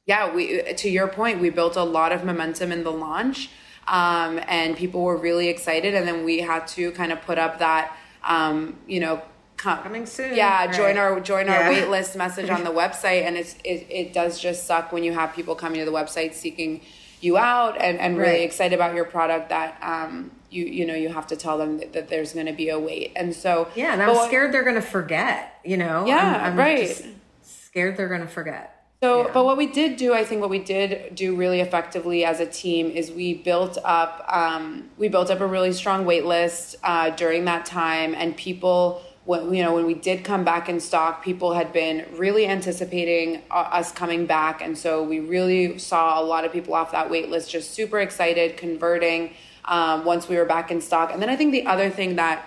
[0.06, 3.48] yeah, we to your point, we built a lot of momentum in the launch,
[3.88, 5.94] um, and people were really excited.
[5.94, 9.22] And then we had to kind of put up that um, you know
[9.62, 10.34] coming soon.
[10.36, 10.74] Yeah, right.
[10.74, 11.62] join our join yeah.
[11.62, 15.04] our wait list message on the website, and it's it, it does just suck when
[15.04, 16.80] you have people coming to the website seeking
[17.20, 18.42] you out and, and really right.
[18.42, 21.92] excited about your product that um you you know you have to tell them that,
[21.92, 24.76] that there's going to be a wait, and so yeah, and I'm scared they're going
[24.76, 25.60] to forget.
[25.64, 27.04] You know, yeah, I'm, I'm right.
[27.42, 28.72] Scared they're going to forget.
[29.02, 29.32] So, yeah.
[29.34, 32.46] but what we did do, I think, what we did do really effectively as a
[32.46, 37.10] team is we built up, um, we built up a really strong wait list uh,
[37.10, 41.22] during that time, and people when you know when we did come back in stock
[41.22, 44.60] people had been really anticipating uh, us coming back.
[44.62, 48.00] And so we really saw a lot of people off that wait list just super
[48.00, 51.12] excited converting um, once we were back in stock.
[51.12, 52.46] And then i think the other thing that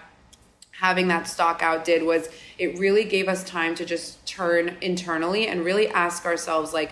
[0.71, 5.47] having that stock out did was it really gave us time to just turn internally
[5.47, 6.91] and really ask ourselves like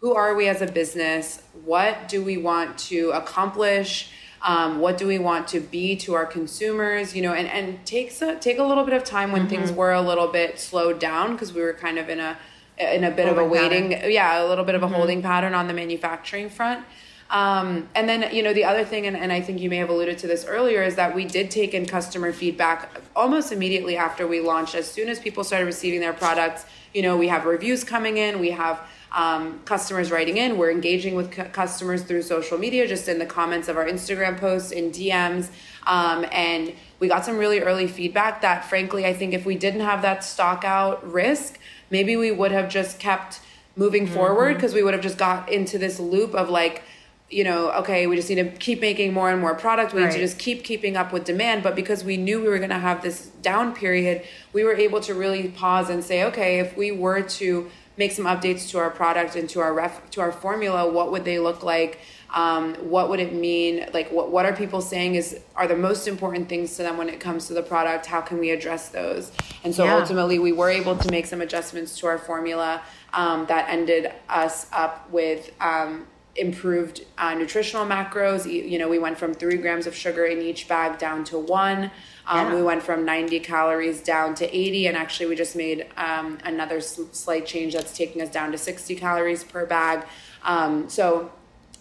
[0.00, 1.42] who are we as a business?
[1.64, 4.10] What do we want to accomplish
[4.42, 8.20] um, what do we want to be to our consumers you know and and takes
[8.22, 9.50] a, take a little bit of time when mm-hmm.
[9.50, 12.36] things were a little bit slowed down because we were kind of in a
[12.78, 14.10] in a bit holding of a waiting pattern.
[14.10, 14.94] yeah a little bit of a mm-hmm.
[14.94, 16.84] holding pattern on the manufacturing front
[17.30, 19.90] um, and then you know the other thing and, and i think you may have
[19.90, 24.26] alluded to this earlier is that we did take in customer feedback almost immediately after
[24.26, 27.84] we launched as soon as people started receiving their products you know we have reviews
[27.84, 28.80] coming in we have
[29.14, 30.56] um, customers writing in.
[30.56, 34.38] We're engaging with cu- customers through social media, just in the comments of our Instagram
[34.38, 35.48] posts, in DMs.
[35.86, 39.80] Um, and we got some really early feedback that, frankly, I think if we didn't
[39.80, 41.58] have that stock out risk,
[41.90, 43.40] maybe we would have just kept
[43.76, 44.14] moving mm-hmm.
[44.14, 46.82] forward because we would have just got into this loop of like,
[47.28, 49.94] you know, okay, we just need to keep making more and more product.
[49.94, 50.08] We right.
[50.08, 51.62] need to just keep keeping up with demand.
[51.62, 55.00] But because we knew we were going to have this down period, we were able
[55.00, 58.90] to really pause and say, okay, if we were to make some updates to our
[58.90, 61.98] product and to our ref to our formula what would they look like?
[62.34, 63.86] Um, what would it mean?
[63.92, 67.08] Like what, what are people saying is are the most important things to them when
[67.08, 68.06] it comes to the product?
[68.06, 69.32] How can we address those?
[69.64, 69.96] And so yeah.
[69.96, 72.82] ultimately we were able to make some adjustments to our formula
[73.12, 76.06] um, that ended us up with um,
[76.36, 80.66] improved uh, nutritional macros you know we went from three grams of sugar in each
[80.66, 81.90] bag down to one
[82.26, 82.54] um, yeah.
[82.54, 86.80] We went from 90 calories down to 80, and actually, we just made um, another
[86.80, 90.06] slight change that's taking us down to 60 calories per bag.
[90.44, 91.32] Um, so,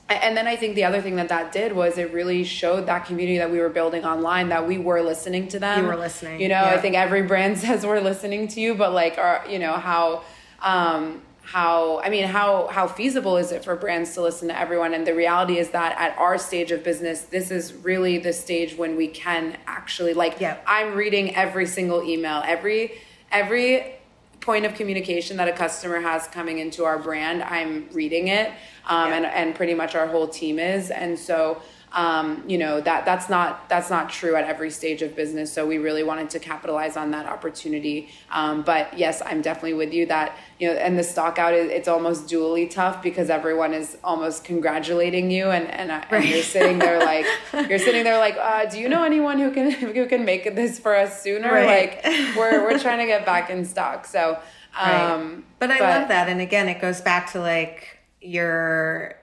[0.10, 3.06] and then I think the other thing that that did was it really showed that
[3.06, 5.84] community that we were building online that we were listening to them.
[5.84, 6.41] You were listening.
[6.41, 6.72] You know, yeah.
[6.72, 10.24] I think every brand says we're listening to you, but like, our, you know, how
[10.62, 11.22] um,
[11.52, 14.93] how i mean how how feasible is it for brands to listen to everyone?
[14.93, 18.78] And the reality is that at our stage of business this is really the stage
[18.78, 20.64] when we can actually like yep.
[20.66, 22.41] i'm reading every single email.
[22.45, 22.93] Every
[23.32, 23.95] every
[24.39, 28.52] point of communication that a customer has coming into our brand i'm reading it
[28.88, 30.91] um, and and pretty much our whole team is.
[30.91, 31.62] And so
[31.94, 35.68] um, you know that that's not that's not true at every stage of business so
[35.68, 40.06] we really wanted to capitalize on that opportunity um, but yes i'm definitely with you
[40.06, 43.98] that you know and the stock out is it's almost dually tough because everyone is
[44.04, 46.14] almost congratulating you and and, right.
[46.14, 47.26] and you're sitting there like
[47.70, 50.80] you're sitting there like uh, do you know anyone who can who can make this
[50.80, 52.02] for us sooner right.
[52.04, 54.39] like we're we're trying to get back in stock so
[54.80, 55.44] um, right.
[55.60, 59.16] but i but, love that and again it goes back to like your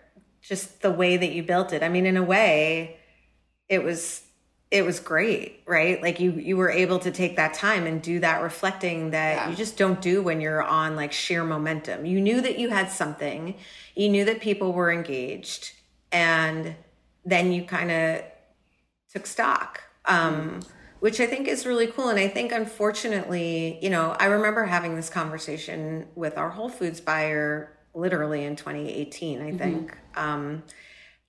[0.49, 1.83] just the way that you built it.
[1.83, 2.97] I mean, in a way,
[3.69, 4.23] it was
[4.71, 6.03] it was great, right?
[6.03, 9.51] Like you you were able to take that time and do that reflecting that yeah.
[9.51, 12.07] you just don't do when you're on like sheer momentum.
[12.07, 13.55] You knew that you had something.
[13.95, 15.73] You knew that people were engaged
[16.11, 16.75] and
[17.25, 18.23] then you kind of
[19.13, 19.83] took stock.
[20.07, 20.61] Um
[21.01, 22.09] which I think is really cool.
[22.09, 27.01] And I think, unfortunately, you know, I remember having this conversation with our Whole Foods
[27.01, 29.59] buyer literally in 2018, I mm-hmm.
[29.59, 29.91] think.
[29.91, 30.21] Mm-hmm.
[30.21, 30.63] Um,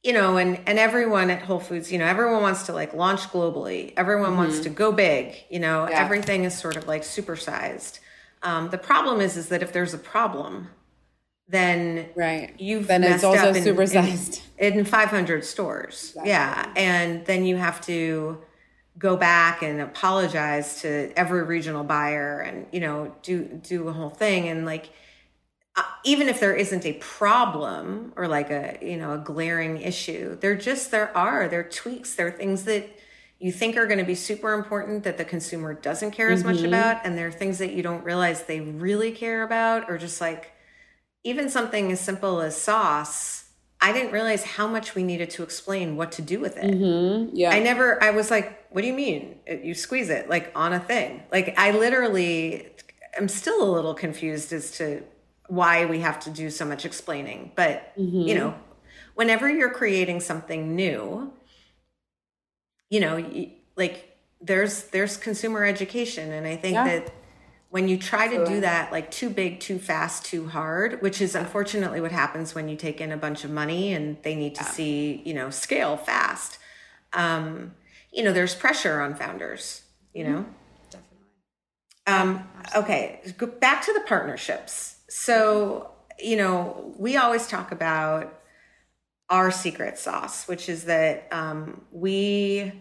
[0.04, 3.22] you know, and and everyone at Whole Foods, you know, everyone wants to like launch
[3.24, 3.94] globally.
[3.98, 4.38] Everyone mm-hmm.
[4.38, 5.36] wants to go big.
[5.50, 6.00] You know, yeah.
[6.00, 8.00] everything is sort of like supersized.
[8.42, 10.70] Um, the problem is, is that if there's a problem,
[11.50, 16.12] then right you've then it's also in, supersized in, in 500 stores.
[16.12, 16.30] Exactly.
[16.30, 18.38] Yeah, and then you have to
[18.98, 24.10] go back and apologize to every regional buyer and you know do do a whole
[24.10, 24.92] thing and like
[26.04, 30.56] even if there isn't a problem or like a you know a glaring issue there
[30.56, 32.90] just there are there are tweaks there are things that
[33.40, 36.56] you think are going to be super important that the consumer doesn't care as mm-hmm.
[36.56, 39.98] much about and there are things that you don't realize they really care about or
[39.98, 40.52] just like
[41.24, 43.50] even something as simple as sauce
[43.82, 47.36] i didn't realize how much we needed to explain what to do with it mm-hmm.
[47.36, 50.74] yeah i never i was like what do you mean you squeeze it like on
[50.74, 52.68] a thing like i literally
[53.18, 55.04] am still a little confused as to
[55.50, 57.52] why we have to do so much explaining.
[57.56, 58.22] But, mm-hmm.
[58.22, 58.56] you know,
[59.16, 61.34] whenever you're creating something new,
[62.90, 63.24] you know,
[63.76, 66.86] like there's there's consumer education and I think yeah.
[66.86, 67.14] that
[67.70, 71.36] when you try to do that like too big, too fast, too hard, which is
[71.36, 74.64] unfortunately what happens when you take in a bunch of money and they need to
[74.64, 74.70] yeah.
[74.70, 76.58] see, you know, scale fast.
[77.14, 77.76] Um,
[78.12, 79.84] you know, there's pressure on founders,
[80.14, 80.46] you know.
[80.90, 81.18] Definitely.
[82.08, 84.99] Um, okay, go back to the partnerships.
[85.10, 88.34] So, you know, we always talk about
[89.30, 92.72] our secret sauce, which is that um, we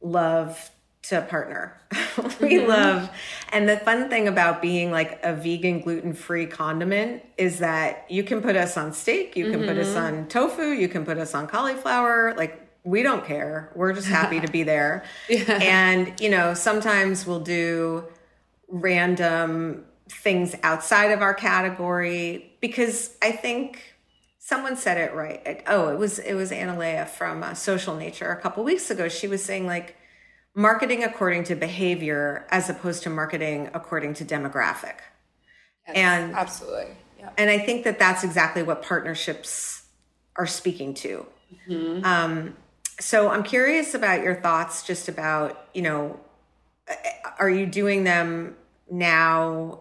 [0.00, 0.70] love
[1.02, 1.80] to partner.
[2.40, 2.68] we mm-hmm.
[2.68, 3.10] love,
[3.52, 8.24] and the fun thing about being like a vegan gluten free condiment is that you
[8.24, 9.68] can put us on steak, you can mm-hmm.
[9.68, 10.18] put us mm-hmm.
[10.18, 12.34] on tofu, you can put us on cauliflower.
[12.36, 13.72] Like, we don't care.
[13.74, 15.04] We're just happy to be there.
[15.28, 15.58] yeah.
[15.60, 18.04] And, you know, sometimes we'll do
[18.68, 23.96] random things outside of our category because I think
[24.38, 25.62] someone said it right.
[25.66, 29.08] Oh, it was it was Analea from uh, Social Nature a couple weeks ago.
[29.08, 29.96] She was saying like
[30.54, 34.94] marketing according to behavior as opposed to marketing according to demographic.
[35.86, 36.96] Yes, and absolutely.
[37.18, 37.30] Yeah.
[37.36, 39.84] And I think that that's exactly what partnerships
[40.36, 41.26] are speaking to.
[41.68, 42.04] Mm-hmm.
[42.04, 42.56] Um,
[43.00, 46.20] so I'm curious about your thoughts just about, you know,
[47.38, 48.56] are you doing them
[48.90, 49.80] now?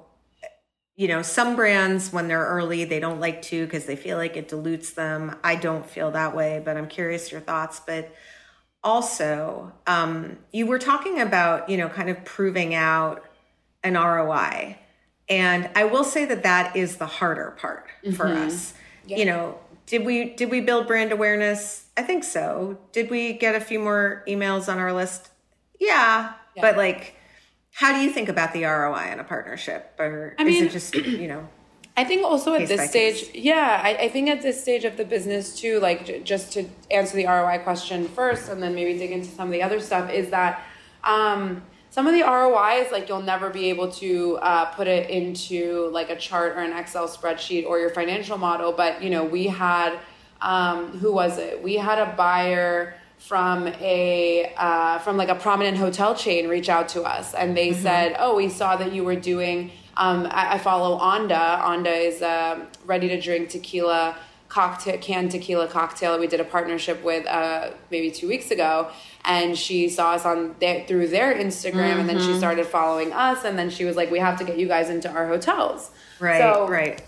[0.95, 4.37] You know, some brands, when they're early, they don't like to because they feel like
[4.37, 5.35] it dilutes them.
[5.43, 7.81] I don't feel that way, but I'm curious your thoughts.
[7.85, 8.15] But
[8.81, 13.25] also, um, you were talking about, you know, kind of proving out
[13.83, 14.77] an ROI.
[15.27, 18.15] And I will say that that is the harder part mm-hmm.
[18.15, 18.73] for us.
[19.05, 19.17] Yeah.
[19.17, 21.85] You know, did we did we build brand awareness?
[21.97, 22.77] I think so.
[22.91, 25.29] Did we get a few more emails on our list?
[25.79, 26.61] Yeah, yeah.
[26.61, 27.15] but like
[27.75, 30.71] how do you think about the ROI in a partnership or I mean, is it
[30.71, 31.49] just, you know,
[31.97, 33.35] I think also at this stage, case.
[33.35, 36.65] yeah, I, I, think at this stage of the business too, like j- just to
[36.89, 40.09] answer the ROI question first, and then maybe dig into some of the other stuff,
[40.09, 40.63] is that
[41.03, 45.89] um, some of the ROIs, like you'll never be able to uh, put it into
[45.91, 48.71] like a chart or an Excel spreadsheet or your financial model.
[48.71, 49.99] But you know, we had
[50.41, 51.61] um, who was it?
[51.61, 52.95] We had a buyer
[53.27, 57.69] from a uh, from like a prominent hotel chain reach out to us, and they
[57.69, 57.81] mm-hmm.
[57.81, 61.61] said, "Oh, we saw that you were doing." Um, I, I, follow Onda.
[61.61, 64.17] Onda is a ready to drink tequila
[64.49, 66.19] cocktail, canned tequila cocktail.
[66.19, 68.91] We did a partnership with uh, maybe two weeks ago,
[69.23, 71.99] and she saw us on their, through their Instagram, mm-hmm.
[72.01, 72.37] and then she mm-hmm.
[72.37, 75.09] started following us, and then she was like, "We have to get you guys into
[75.09, 76.39] our hotels." Right.
[76.39, 77.01] So, right.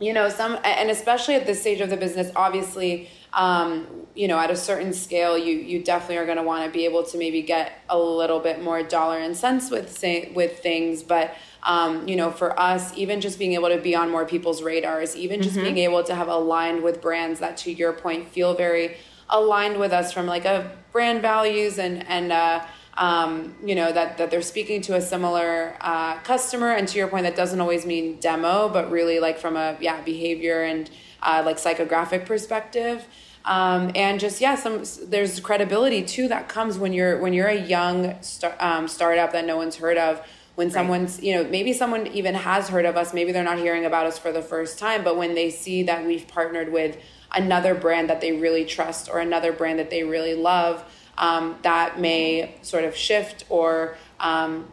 [0.00, 4.38] You know, some, and especially at this stage of the business, obviously um, you know,
[4.38, 7.18] at a certain scale, you you definitely are going to want to be able to
[7.18, 11.02] maybe get a little bit more dollar and cents with say, with things.
[11.02, 14.62] But um, you know, for us, even just being able to be on more people's
[14.62, 15.64] radars, even just mm-hmm.
[15.64, 18.96] being able to have aligned with brands that, to your point, feel very
[19.30, 22.64] aligned with us from like a brand values and and uh,
[22.98, 26.72] um, you know that that they're speaking to a similar uh, customer.
[26.72, 30.02] And to your point, that doesn't always mean demo, but really like from a yeah
[30.02, 30.90] behavior and
[31.22, 33.06] uh, like psychographic perspective.
[33.44, 37.60] Um, and just yeah, some there's credibility too that comes when you're when you're a
[37.60, 40.24] young start, um, startup that no one's heard of.
[40.54, 40.74] When right.
[40.74, 44.06] someone's you know maybe someone even has heard of us, maybe they're not hearing about
[44.06, 46.98] us for the first time, but when they see that we've partnered with
[47.34, 50.84] another brand that they really trust or another brand that they really love,
[51.18, 54.68] um, that may sort of shift or um,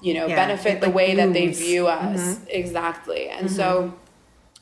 [0.00, 2.44] you know yeah, benefit the way that they view us mm-hmm.
[2.48, 3.28] exactly.
[3.28, 3.56] And mm-hmm.
[3.56, 3.94] so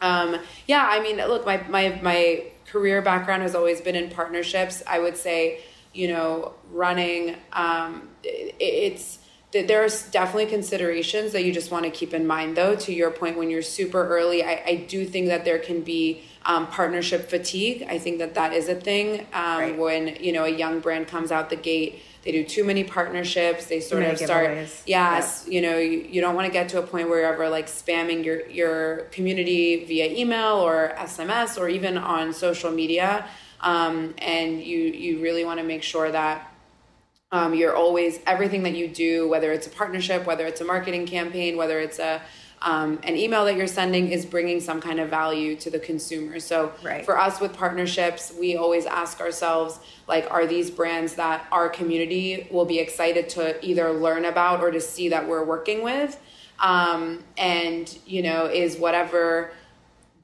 [0.02, 0.36] um,
[0.66, 4.82] yeah, I mean, look, my my my career background has always been in partnerships.
[4.86, 5.60] I would say,
[5.94, 7.36] you know, running.
[7.52, 9.20] Um, it, it's
[9.52, 13.36] there's definitely considerations that you just want to keep in mind though to your point
[13.36, 17.86] when you're super early i, I do think that there can be um, partnership fatigue
[17.90, 19.78] i think that that is a thing um, right.
[19.78, 23.66] when you know a young brand comes out the gate they do too many partnerships.
[23.66, 24.50] They sort of start
[24.86, 27.48] yes you know you, you don't want to get to a point where you're ever
[27.48, 33.26] like spamming your your community via email or sms or even on social media
[33.60, 36.52] um, and you you really want to make sure that
[37.30, 41.06] um, you're always everything that you do whether it's a partnership whether it's a marketing
[41.06, 42.20] campaign whether it's a
[42.62, 46.38] um, an email that you're sending is bringing some kind of value to the consumer.
[46.38, 47.04] So right.
[47.04, 52.46] for us with partnerships, we always ask ourselves, like, are these brands that our community
[52.50, 56.20] will be excited to either learn about or to see that we're working with?
[56.60, 59.52] Um, and, you know, is whatever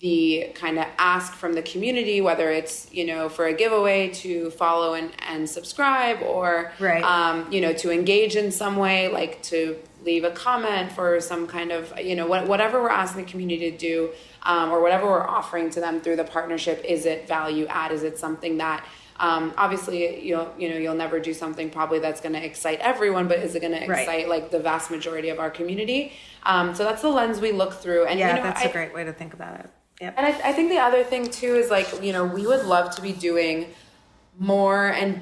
[0.01, 4.51] the kind of ask from the community, whether it's you know for a giveaway to
[4.51, 7.03] follow and, and subscribe, or right.
[7.03, 11.47] um, you know to engage in some way, like to leave a comment for some
[11.47, 14.11] kind of you know what, whatever we're asking the community to do
[14.45, 18.03] um, or whatever we're offering to them through the partnership is it value add is
[18.03, 18.85] it something that
[19.21, 23.27] um, obviously you'll you know you'll never do something probably that's going to excite everyone
[23.27, 24.29] but is it going to excite right.
[24.29, 26.13] like the vast majority of our community
[26.45, 28.73] um, so that's the lens we look through and yeah you know, that's I, a
[28.73, 29.71] great way to think about it
[30.01, 30.15] Yep.
[30.17, 32.95] and I, I think the other thing too is like you know we would love
[32.95, 33.67] to be doing
[34.39, 35.21] more and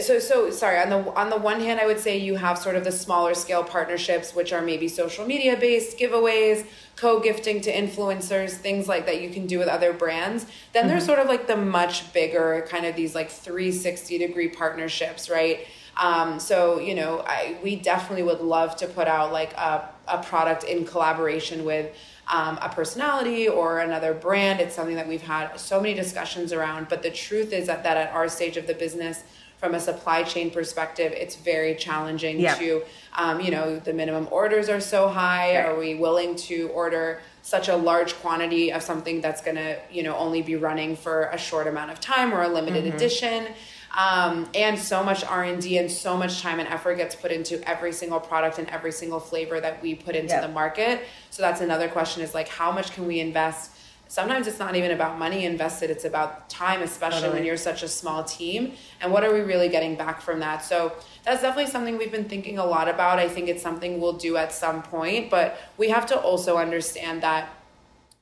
[0.00, 2.76] so so sorry on the on the one hand i would say you have sort
[2.76, 6.66] of the smaller scale partnerships which are maybe social media based giveaways
[6.96, 10.90] co-gifting to influencers things like that you can do with other brands then mm-hmm.
[10.90, 15.66] there's sort of like the much bigger kind of these like 360 degree partnerships right
[15.98, 20.22] Um, so you know, I, we definitely would love to put out like a, a
[20.22, 21.94] product in collaboration with
[22.28, 24.60] um, a personality or another brand.
[24.60, 26.88] It's something that we've had so many discussions around.
[26.88, 29.24] But the truth is that, that at our stage of the business,
[29.58, 32.82] from a supply chain perspective, it's very challenging to,
[33.16, 35.56] um, you know, the minimum orders are so high.
[35.56, 35.66] Right.
[35.66, 40.04] Are we willing to order such a large quantity of something that's going to, you
[40.04, 42.96] know, only be running for a short amount of time or a limited mm-hmm.
[42.96, 43.48] edition?
[43.96, 47.92] Um, and so much r&d and so much time and effort gets put into every
[47.92, 50.42] single product and every single flavor that we put into yep.
[50.42, 51.00] the market
[51.30, 53.72] so that's another question is like how much can we invest
[54.08, 57.38] sometimes it's not even about money invested it's about time especially totally.
[57.38, 60.64] when you're such a small team and what are we really getting back from that
[60.64, 60.92] so
[61.24, 64.36] that's definitely something we've been thinking a lot about i think it's something we'll do
[64.36, 67.48] at some point but we have to also understand that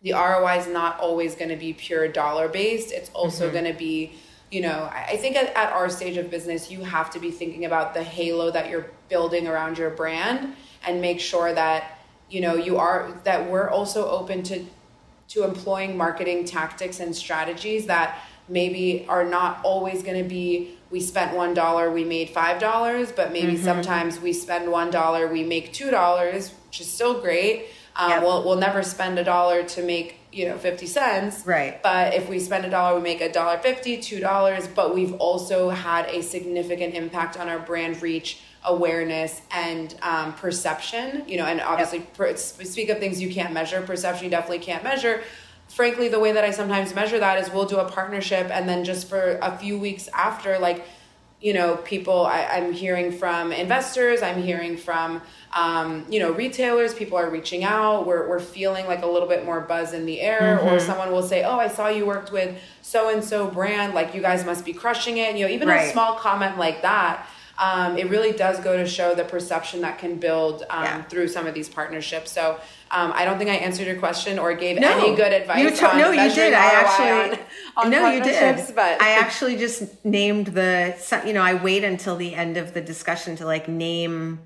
[0.02, 3.54] the roi is not always going to be pure dollar based it's also mm-hmm.
[3.54, 4.12] going to be
[4.50, 7.64] you know, I think at, at, our stage of business, you have to be thinking
[7.64, 10.54] about the halo that you're building around your brand
[10.86, 11.98] and make sure that,
[12.30, 14.64] you know, you are, that we're also open to,
[15.28, 18.18] to employing marketing tactics and strategies that
[18.48, 23.10] maybe are not always going to be we spent one dollar we made five dollars
[23.10, 23.64] but maybe mm-hmm.
[23.64, 27.66] sometimes we spend one dollar we make two dollars which is still great
[27.96, 28.22] um, yep.
[28.22, 32.28] we'll, we'll never spend a dollar to make you know 50 cents right but if
[32.28, 36.06] we spend a dollar we make a dollar 50 two dollars but we've also had
[36.06, 41.98] a significant impact on our brand reach awareness and um, perception you know and obviously
[41.98, 42.14] yep.
[42.14, 45.22] per, speak of things you can't measure perception you definitely can't measure
[45.68, 48.84] frankly the way that i sometimes measure that is we'll do a partnership and then
[48.84, 50.84] just for a few weeks after like
[51.40, 55.22] you know people I, am hearing from investors i'm hearing from
[55.54, 59.44] um, you know retailers people are reaching out we're, we're feeling like a little bit
[59.44, 60.68] more buzz in the air mm-hmm.
[60.68, 64.14] or someone will say oh i saw you worked with so and so brand like
[64.14, 65.88] you guys must be crushing it you know even right.
[65.88, 67.26] a small comment like that
[67.58, 71.02] um, it really does go to show the perception that can build um, yeah.
[71.04, 72.58] through some of these partnerships so
[72.90, 75.58] um, I don't think I answered your question or gave no, any good advice.
[75.58, 76.54] You to- no, you did.
[76.54, 77.46] I actually on,
[77.86, 78.74] on no, you did.
[78.76, 80.94] But I actually just named the.
[81.26, 84.38] You know, I wait until the end of the discussion to like name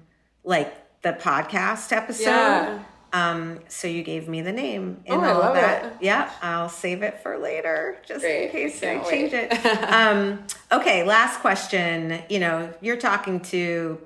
[0.43, 2.25] like the podcast episode.
[2.25, 2.85] Yeah.
[3.13, 5.85] Um, so you gave me the name and oh, all I love that.
[5.85, 5.93] It.
[6.03, 8.47] Yeah, I'll save it for later just Great.
[8.47, 9.49] in case Can't I change wait.
[9.51, 9.67] it.
[9.93, 12.23] um, okay, last question.
[12.29, 14.01] You know, you're talking to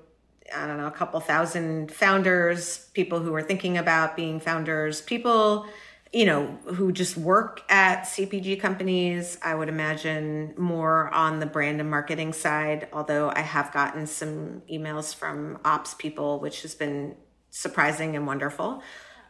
[0.55, 5.67] I don't know, a couple thousand founders, people who are thinking about being founders, people,
[6.13, 9.39] you know, who just work at CPG companies.
[9.43, 14.63] I would imagine more on the brand and marketing side, although I have gotten some
[14.71, 17.17] emails from ops people, which has been
[17.55, 18.83] surprising and wonderful.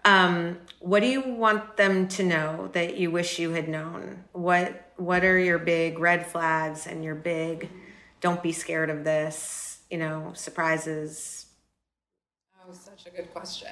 [0.04, 4.24] Um, what do you want them to know that you wish you had known?
[4.32, 7.68] What what are your big red flags and your big
[8.20, 9.64] don't be scared of this?
[9.90, 11.46] you know, surprises?
[12.58, 13.70] Oh, such a good question.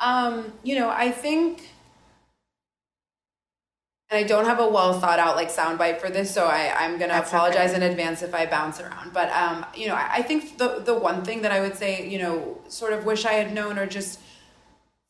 [0.00, 1.70] Um, you know, I think,
[4.10, 6.92] and I don't have a well thought out like soundbite for this, so I, I'm
[6.92, 7.84] gonna That's apologize okay.
[7.84, 9.12] in advance if I bounce around.
[9.12, 12.08] But um, you know, I, I think the the one thing that I would say,
[12.08, 14.20] you know, sort of wish I had known, or just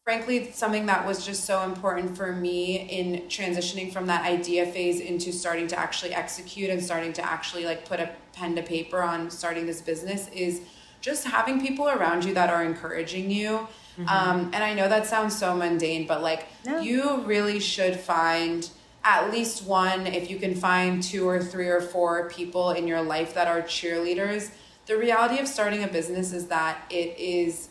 [0.06, 5.00] frankly something that was just so important for me in transitioning from that idea phase
[5.00, 9.02] into starting to actually execute and starting to actually like put a pen to paper
[9.02, 10.60] on starting this business is
[11.00, 13.66] just having people around you that are encouraging you
[13.98, 14.08] mm-hmm.
[14.08, 16.78] um, and i know that sounds so mundane but like no.
[16.78, 18.70] you really should find
[19.06, 23.00] at least one if you can find two or three or four people in your
[23.00, 24.50] life that are cheerleaders
[24.86, 27.68] the reality of starting a business is that it is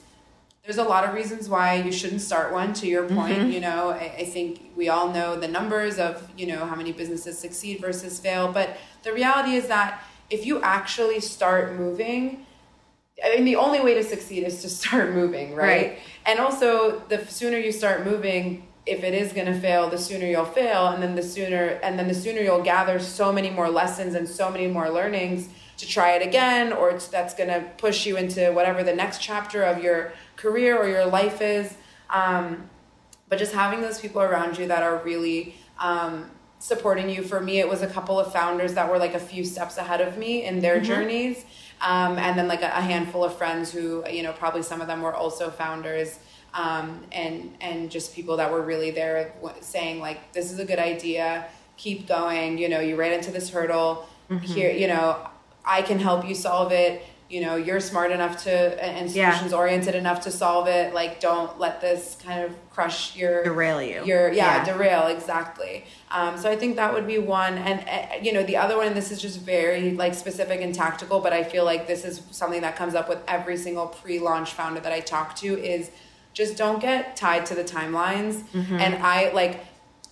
[0.64, 3.52] there's a lot of reasons why you shouldn't start one to your point mm-hmm.
[3.52, 6.94] you know I, I, think we all know the numbers of you know how many
[6.94, 12.46] businesses succeed versus fail but the reality is that if you actually start moving
[13.24, 15.66] I mean, the only way to succeed is to start moving, right?
[15.66, 16.00] right.
[16.26, 20.26] And also, the sooner you start moving, if it is going to fail, the sooner
[20.26, 23.70] you'll fail, and then the sooner, and then the sooner you'll gather so many more
[23.70, 28.06] lessons and so many more learnings to try it again, or that's going to push
[28.06, 31.74] you into whatever the next chapter of your career or your life is.
[32.10, 32.70] Um,
[33.28, 36.30] but just having those people around you that are really um,
[36.60, 37.24] supporting you.
[37.24, 40.02] For me, it was a couple of founders that were like a few steps ahead
[40.02, 40.86] of me in their mm-hmm.
[40.86, 41.46] journeys.
[41.82, 44.88] Um, and then like a, a, handful of friends who, you know, probably some of
[44.88, 46.20] them were also founders.
[46.56, 50.80] Um, and and just people that were really there saying like this is a good
[50.80, 51.46] idea.
[51.78, 52.58] Keep going.
[52.58, 54.08] You know you ran into this hurdle.
[54.28, 54.44] Mm-hmm.
[54.44, 55.30] here you know
[55.64, 57.04] i can help you solve it.
[57.30, 58.52] You know you're smart enough to
[58.84, 59.58] and solutions yeah.
[59.58, 60.94] oriented enough to solve it.
[60.94, 64.04] Like don't let this kind of crush your derail you.
[64.06, 64.66] your yeah, yeah.
[64.66, 65.86] derail exactly.
[66.12, 67.58] Um, so i think that would be one.
[67.58, 70.74] And uh, you know the other one and this is just very like specific and
[70.74, 74.54] tactical but i feel like this is something that comes up with every single pre-launch
[74.54, 75.92] founder that i talk to is
[76.36, 78.76] just don't get tied to the timelines mm-hmm.
[78.76, 79.66] and i like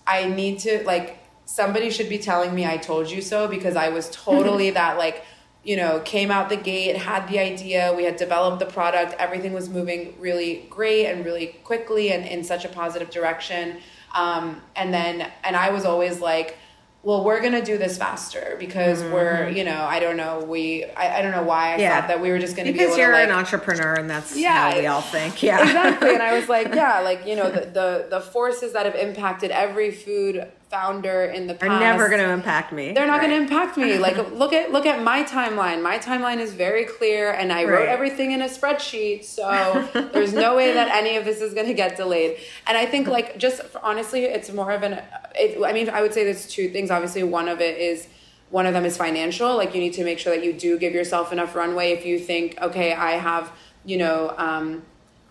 [0.06, 3.88] i need to like somebody should be telling me i told you so because i
[3.88, 5.24] was totally that like
[5.64, 9.54] you know, came out the gate, had the idea, we had developed the product, everything
[9.54, 13.78] was moving really great and really quickly and in such a positive direction.
[14.14, 16.58] Um, and then, and I was always like,
[17.04, 19.12] well, we're gonna do this faster because mm-hmm.
[19.12, 22.00] we're, you know, I don't know, we, I, I don't know why I yeah.
[22.00, 24.70] thought that we were just gonna because be you're like, an entrepreneur and that's yeah,
[24.70, 26.14] how we all think, yeah, exactly.
[26.14, 29.50] And I was like, yeah, like you know, the the, the forces that have impacted
[29.50, 32.92] every food founder in the past are never going to impact me.
[32.92, 33.28] They're not right.
[33.28, 33.98] going to impact me.
[33.98, 35.82] Like look at look at my timeline.
[35.82, 37.70] My timeline is very clear, and I right.
[37.70, 39.24] wrote everything in a spreadsheet.
[39.24, 42.38] So there's no way that any of this is going to get delayed.
[42.66, 45.02] And I think like just honestly, it's more of an.
[45.34, 46.90] It, I mean, I would say there's two things.
[46.90, 48.08] Obviously, one of it is
[48.50, 49.56] one of them is financial.
[49.56, 51.92] Like you need to make sure that you do give yourself enough runway.
[51.92, 53.52] If you think, okay, I have,
[53.84, 54.34] you know.
[54.36, 54.82] Um,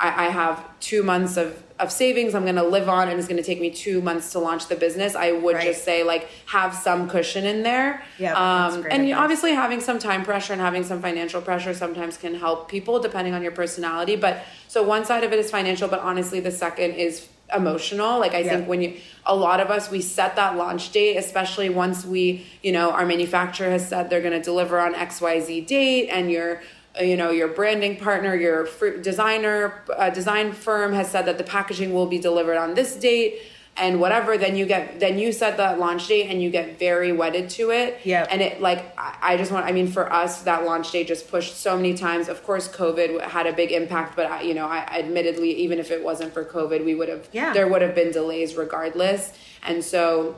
[0.04, 3.28] I, I have two months of of savings I'm going to live on and it's
[3.28, 5.66] going to take me two months to launch the business, I would right.
[5.66, 8.04] just say like have some cushion in there.
[8.20, 8.34] Yeah.
[8.34, 9.16] Um, and advice.
[9.16, 13.34] obviously having some time pressure and having some financial pressure sometimes can help people depending
[13.34, 14.16] on your personality.
[14.16, 18.20] But so one side of it is financial, but honestly the second is emotional.
[18.20, 18.56] Like I yeah.
[18.56, 22.46] think when you, a lot of us, we set that launch date, especially once we,
[22.62, 26.08] you know, our manufacturer has said they're going to deliver on X, Y, Z date
[26.10, 26.62] and you're,
[27.02, 28.68] you know your branding partner your
[29.02, 33.42] designer uh, design firm has said that the packaging will be delivered on this date
[33.76, 37.12] and whatever then you get then you set that launch date and you get very
[37.12, 38.00] wedded to it.
[38.04, 41.30] Yeah and it like i just want i mean for us that launch date just
[41.30, 42.30] pushed so many times.
[42.30, 45.90] Of course covid had a big impact but I, you know i admittedly even if
[45.90, 47.54] it wasn't for covid we would have yeah.
[47.54, 49.34] there would have been delays regardless.
[49.64, 50.36] And so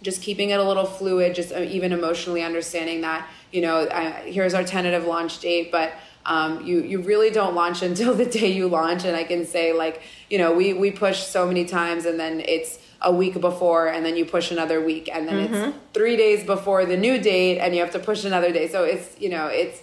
[0.00, 3.86] just keeping it a little fluid just uh, even emotionally understanding that you know,
[4.24, 5.92] here's our tentative launch date, but
[6.24, 9.04] um, you you really don't launch until the day you launch.
[9.04, 12.40] And I can say like, you know, we we push so many times, and then
[12.40, 15.54] it's a week before, and then you push another week, and then mm-hmm.
[15.54, 18.68] it's three days before the new date, and you have to push another day.
[18.68, 19.80] So it's you know it's.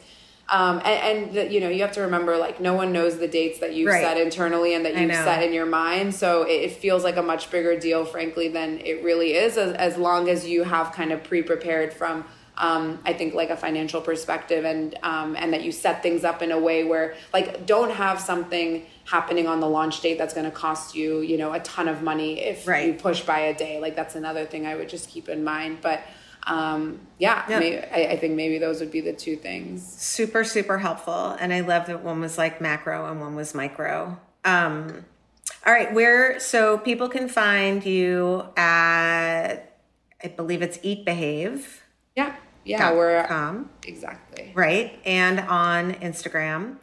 [0.51, 3.27] Um, and, and the, you know you have to remember like no one knows the
[3.27, 4.01] dates that you've right.
[4.01, 7.21] set internally and that you've set in your mind so it, it, feels like a
[7.21, 11.11] much bigger deal frankly than it really is as, as long as you have kind
[11.11, 12.25] of pre-prepared from
[12.59, 16.41] um, I think like a financial perspective and um, and that you set things up
[16.41, 20.45] in a way where like don't have something happening on the launch date that's going
[20.45, 22.87] to cost you you know a ton of money if right.
[22.87, 25.79] you push by a day like that's another thing I would just keep in mind
[25.81, 26.01] but
[26.47, 27.59] um, yeah, yeah.
[27.59, 29.85] Maybe, I, I, think maybe those would be the two things.
[29.85, 31.35] Super, super helpful.
[31.39, 34.19] And I love that one was like macro and one was micro.
[34.45, 35.05] Um,
[35.67, 39.79] all right, where so people can find you at,
[40.23, 41.83] I believe it's Eat Behave.
[42.15, 42.35] Yeah
[42.69, 46.77] yeah, we're com, exactly right, and on Instagram.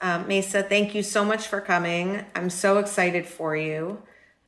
[0.00, 2.24] Um, Mayssa, thank you so much for coming.
[2.34, 4.02] I'm so excited for you.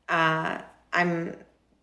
[0.09, 0.59] Uh,
[0.93, 1.37] I'm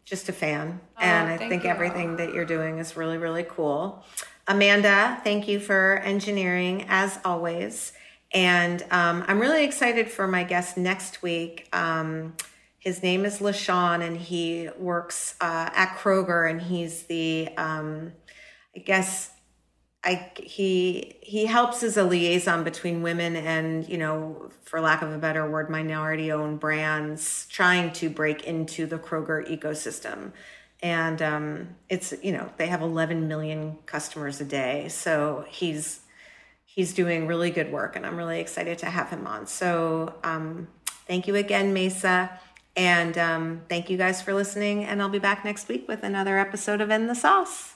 [0.03, 1.69] just a fan, oh, and I think you.
[1.69, 4.03] everything that you're doing is really, really cool.
[4.47, 7.93] Amanda, thank you for engineering as always.
[8.33, 11.67] And um, I'm really excited for my guest next week.
[11.73, 12.33] Um,
[12.79, 18.13] his name is LaShawn, and he works uh, at Kroger, and he's the um,
[18.75, 19.31] I guess
[20.03, 25.11] I he he helps as a liaison between women and you know for lack of
[25.11, 30.31] a better word minority owned brands trying to break into the Kroger ecosystem.
[30.81, 34.87] And um, it's you know they have 11 million customers a day.
[34.89, 35.99] So he's
[36.65, 39.45] he's doing really good work and I'm really excited to have him on.
[39.45, 40.67] So um,
[41.05, 42.31] thank you again Mayssa.
[42.75, 44.85] And um, thank you guys for listening.
[44.85, 47.75] And I'll be back next week with another episode of In the Sauce.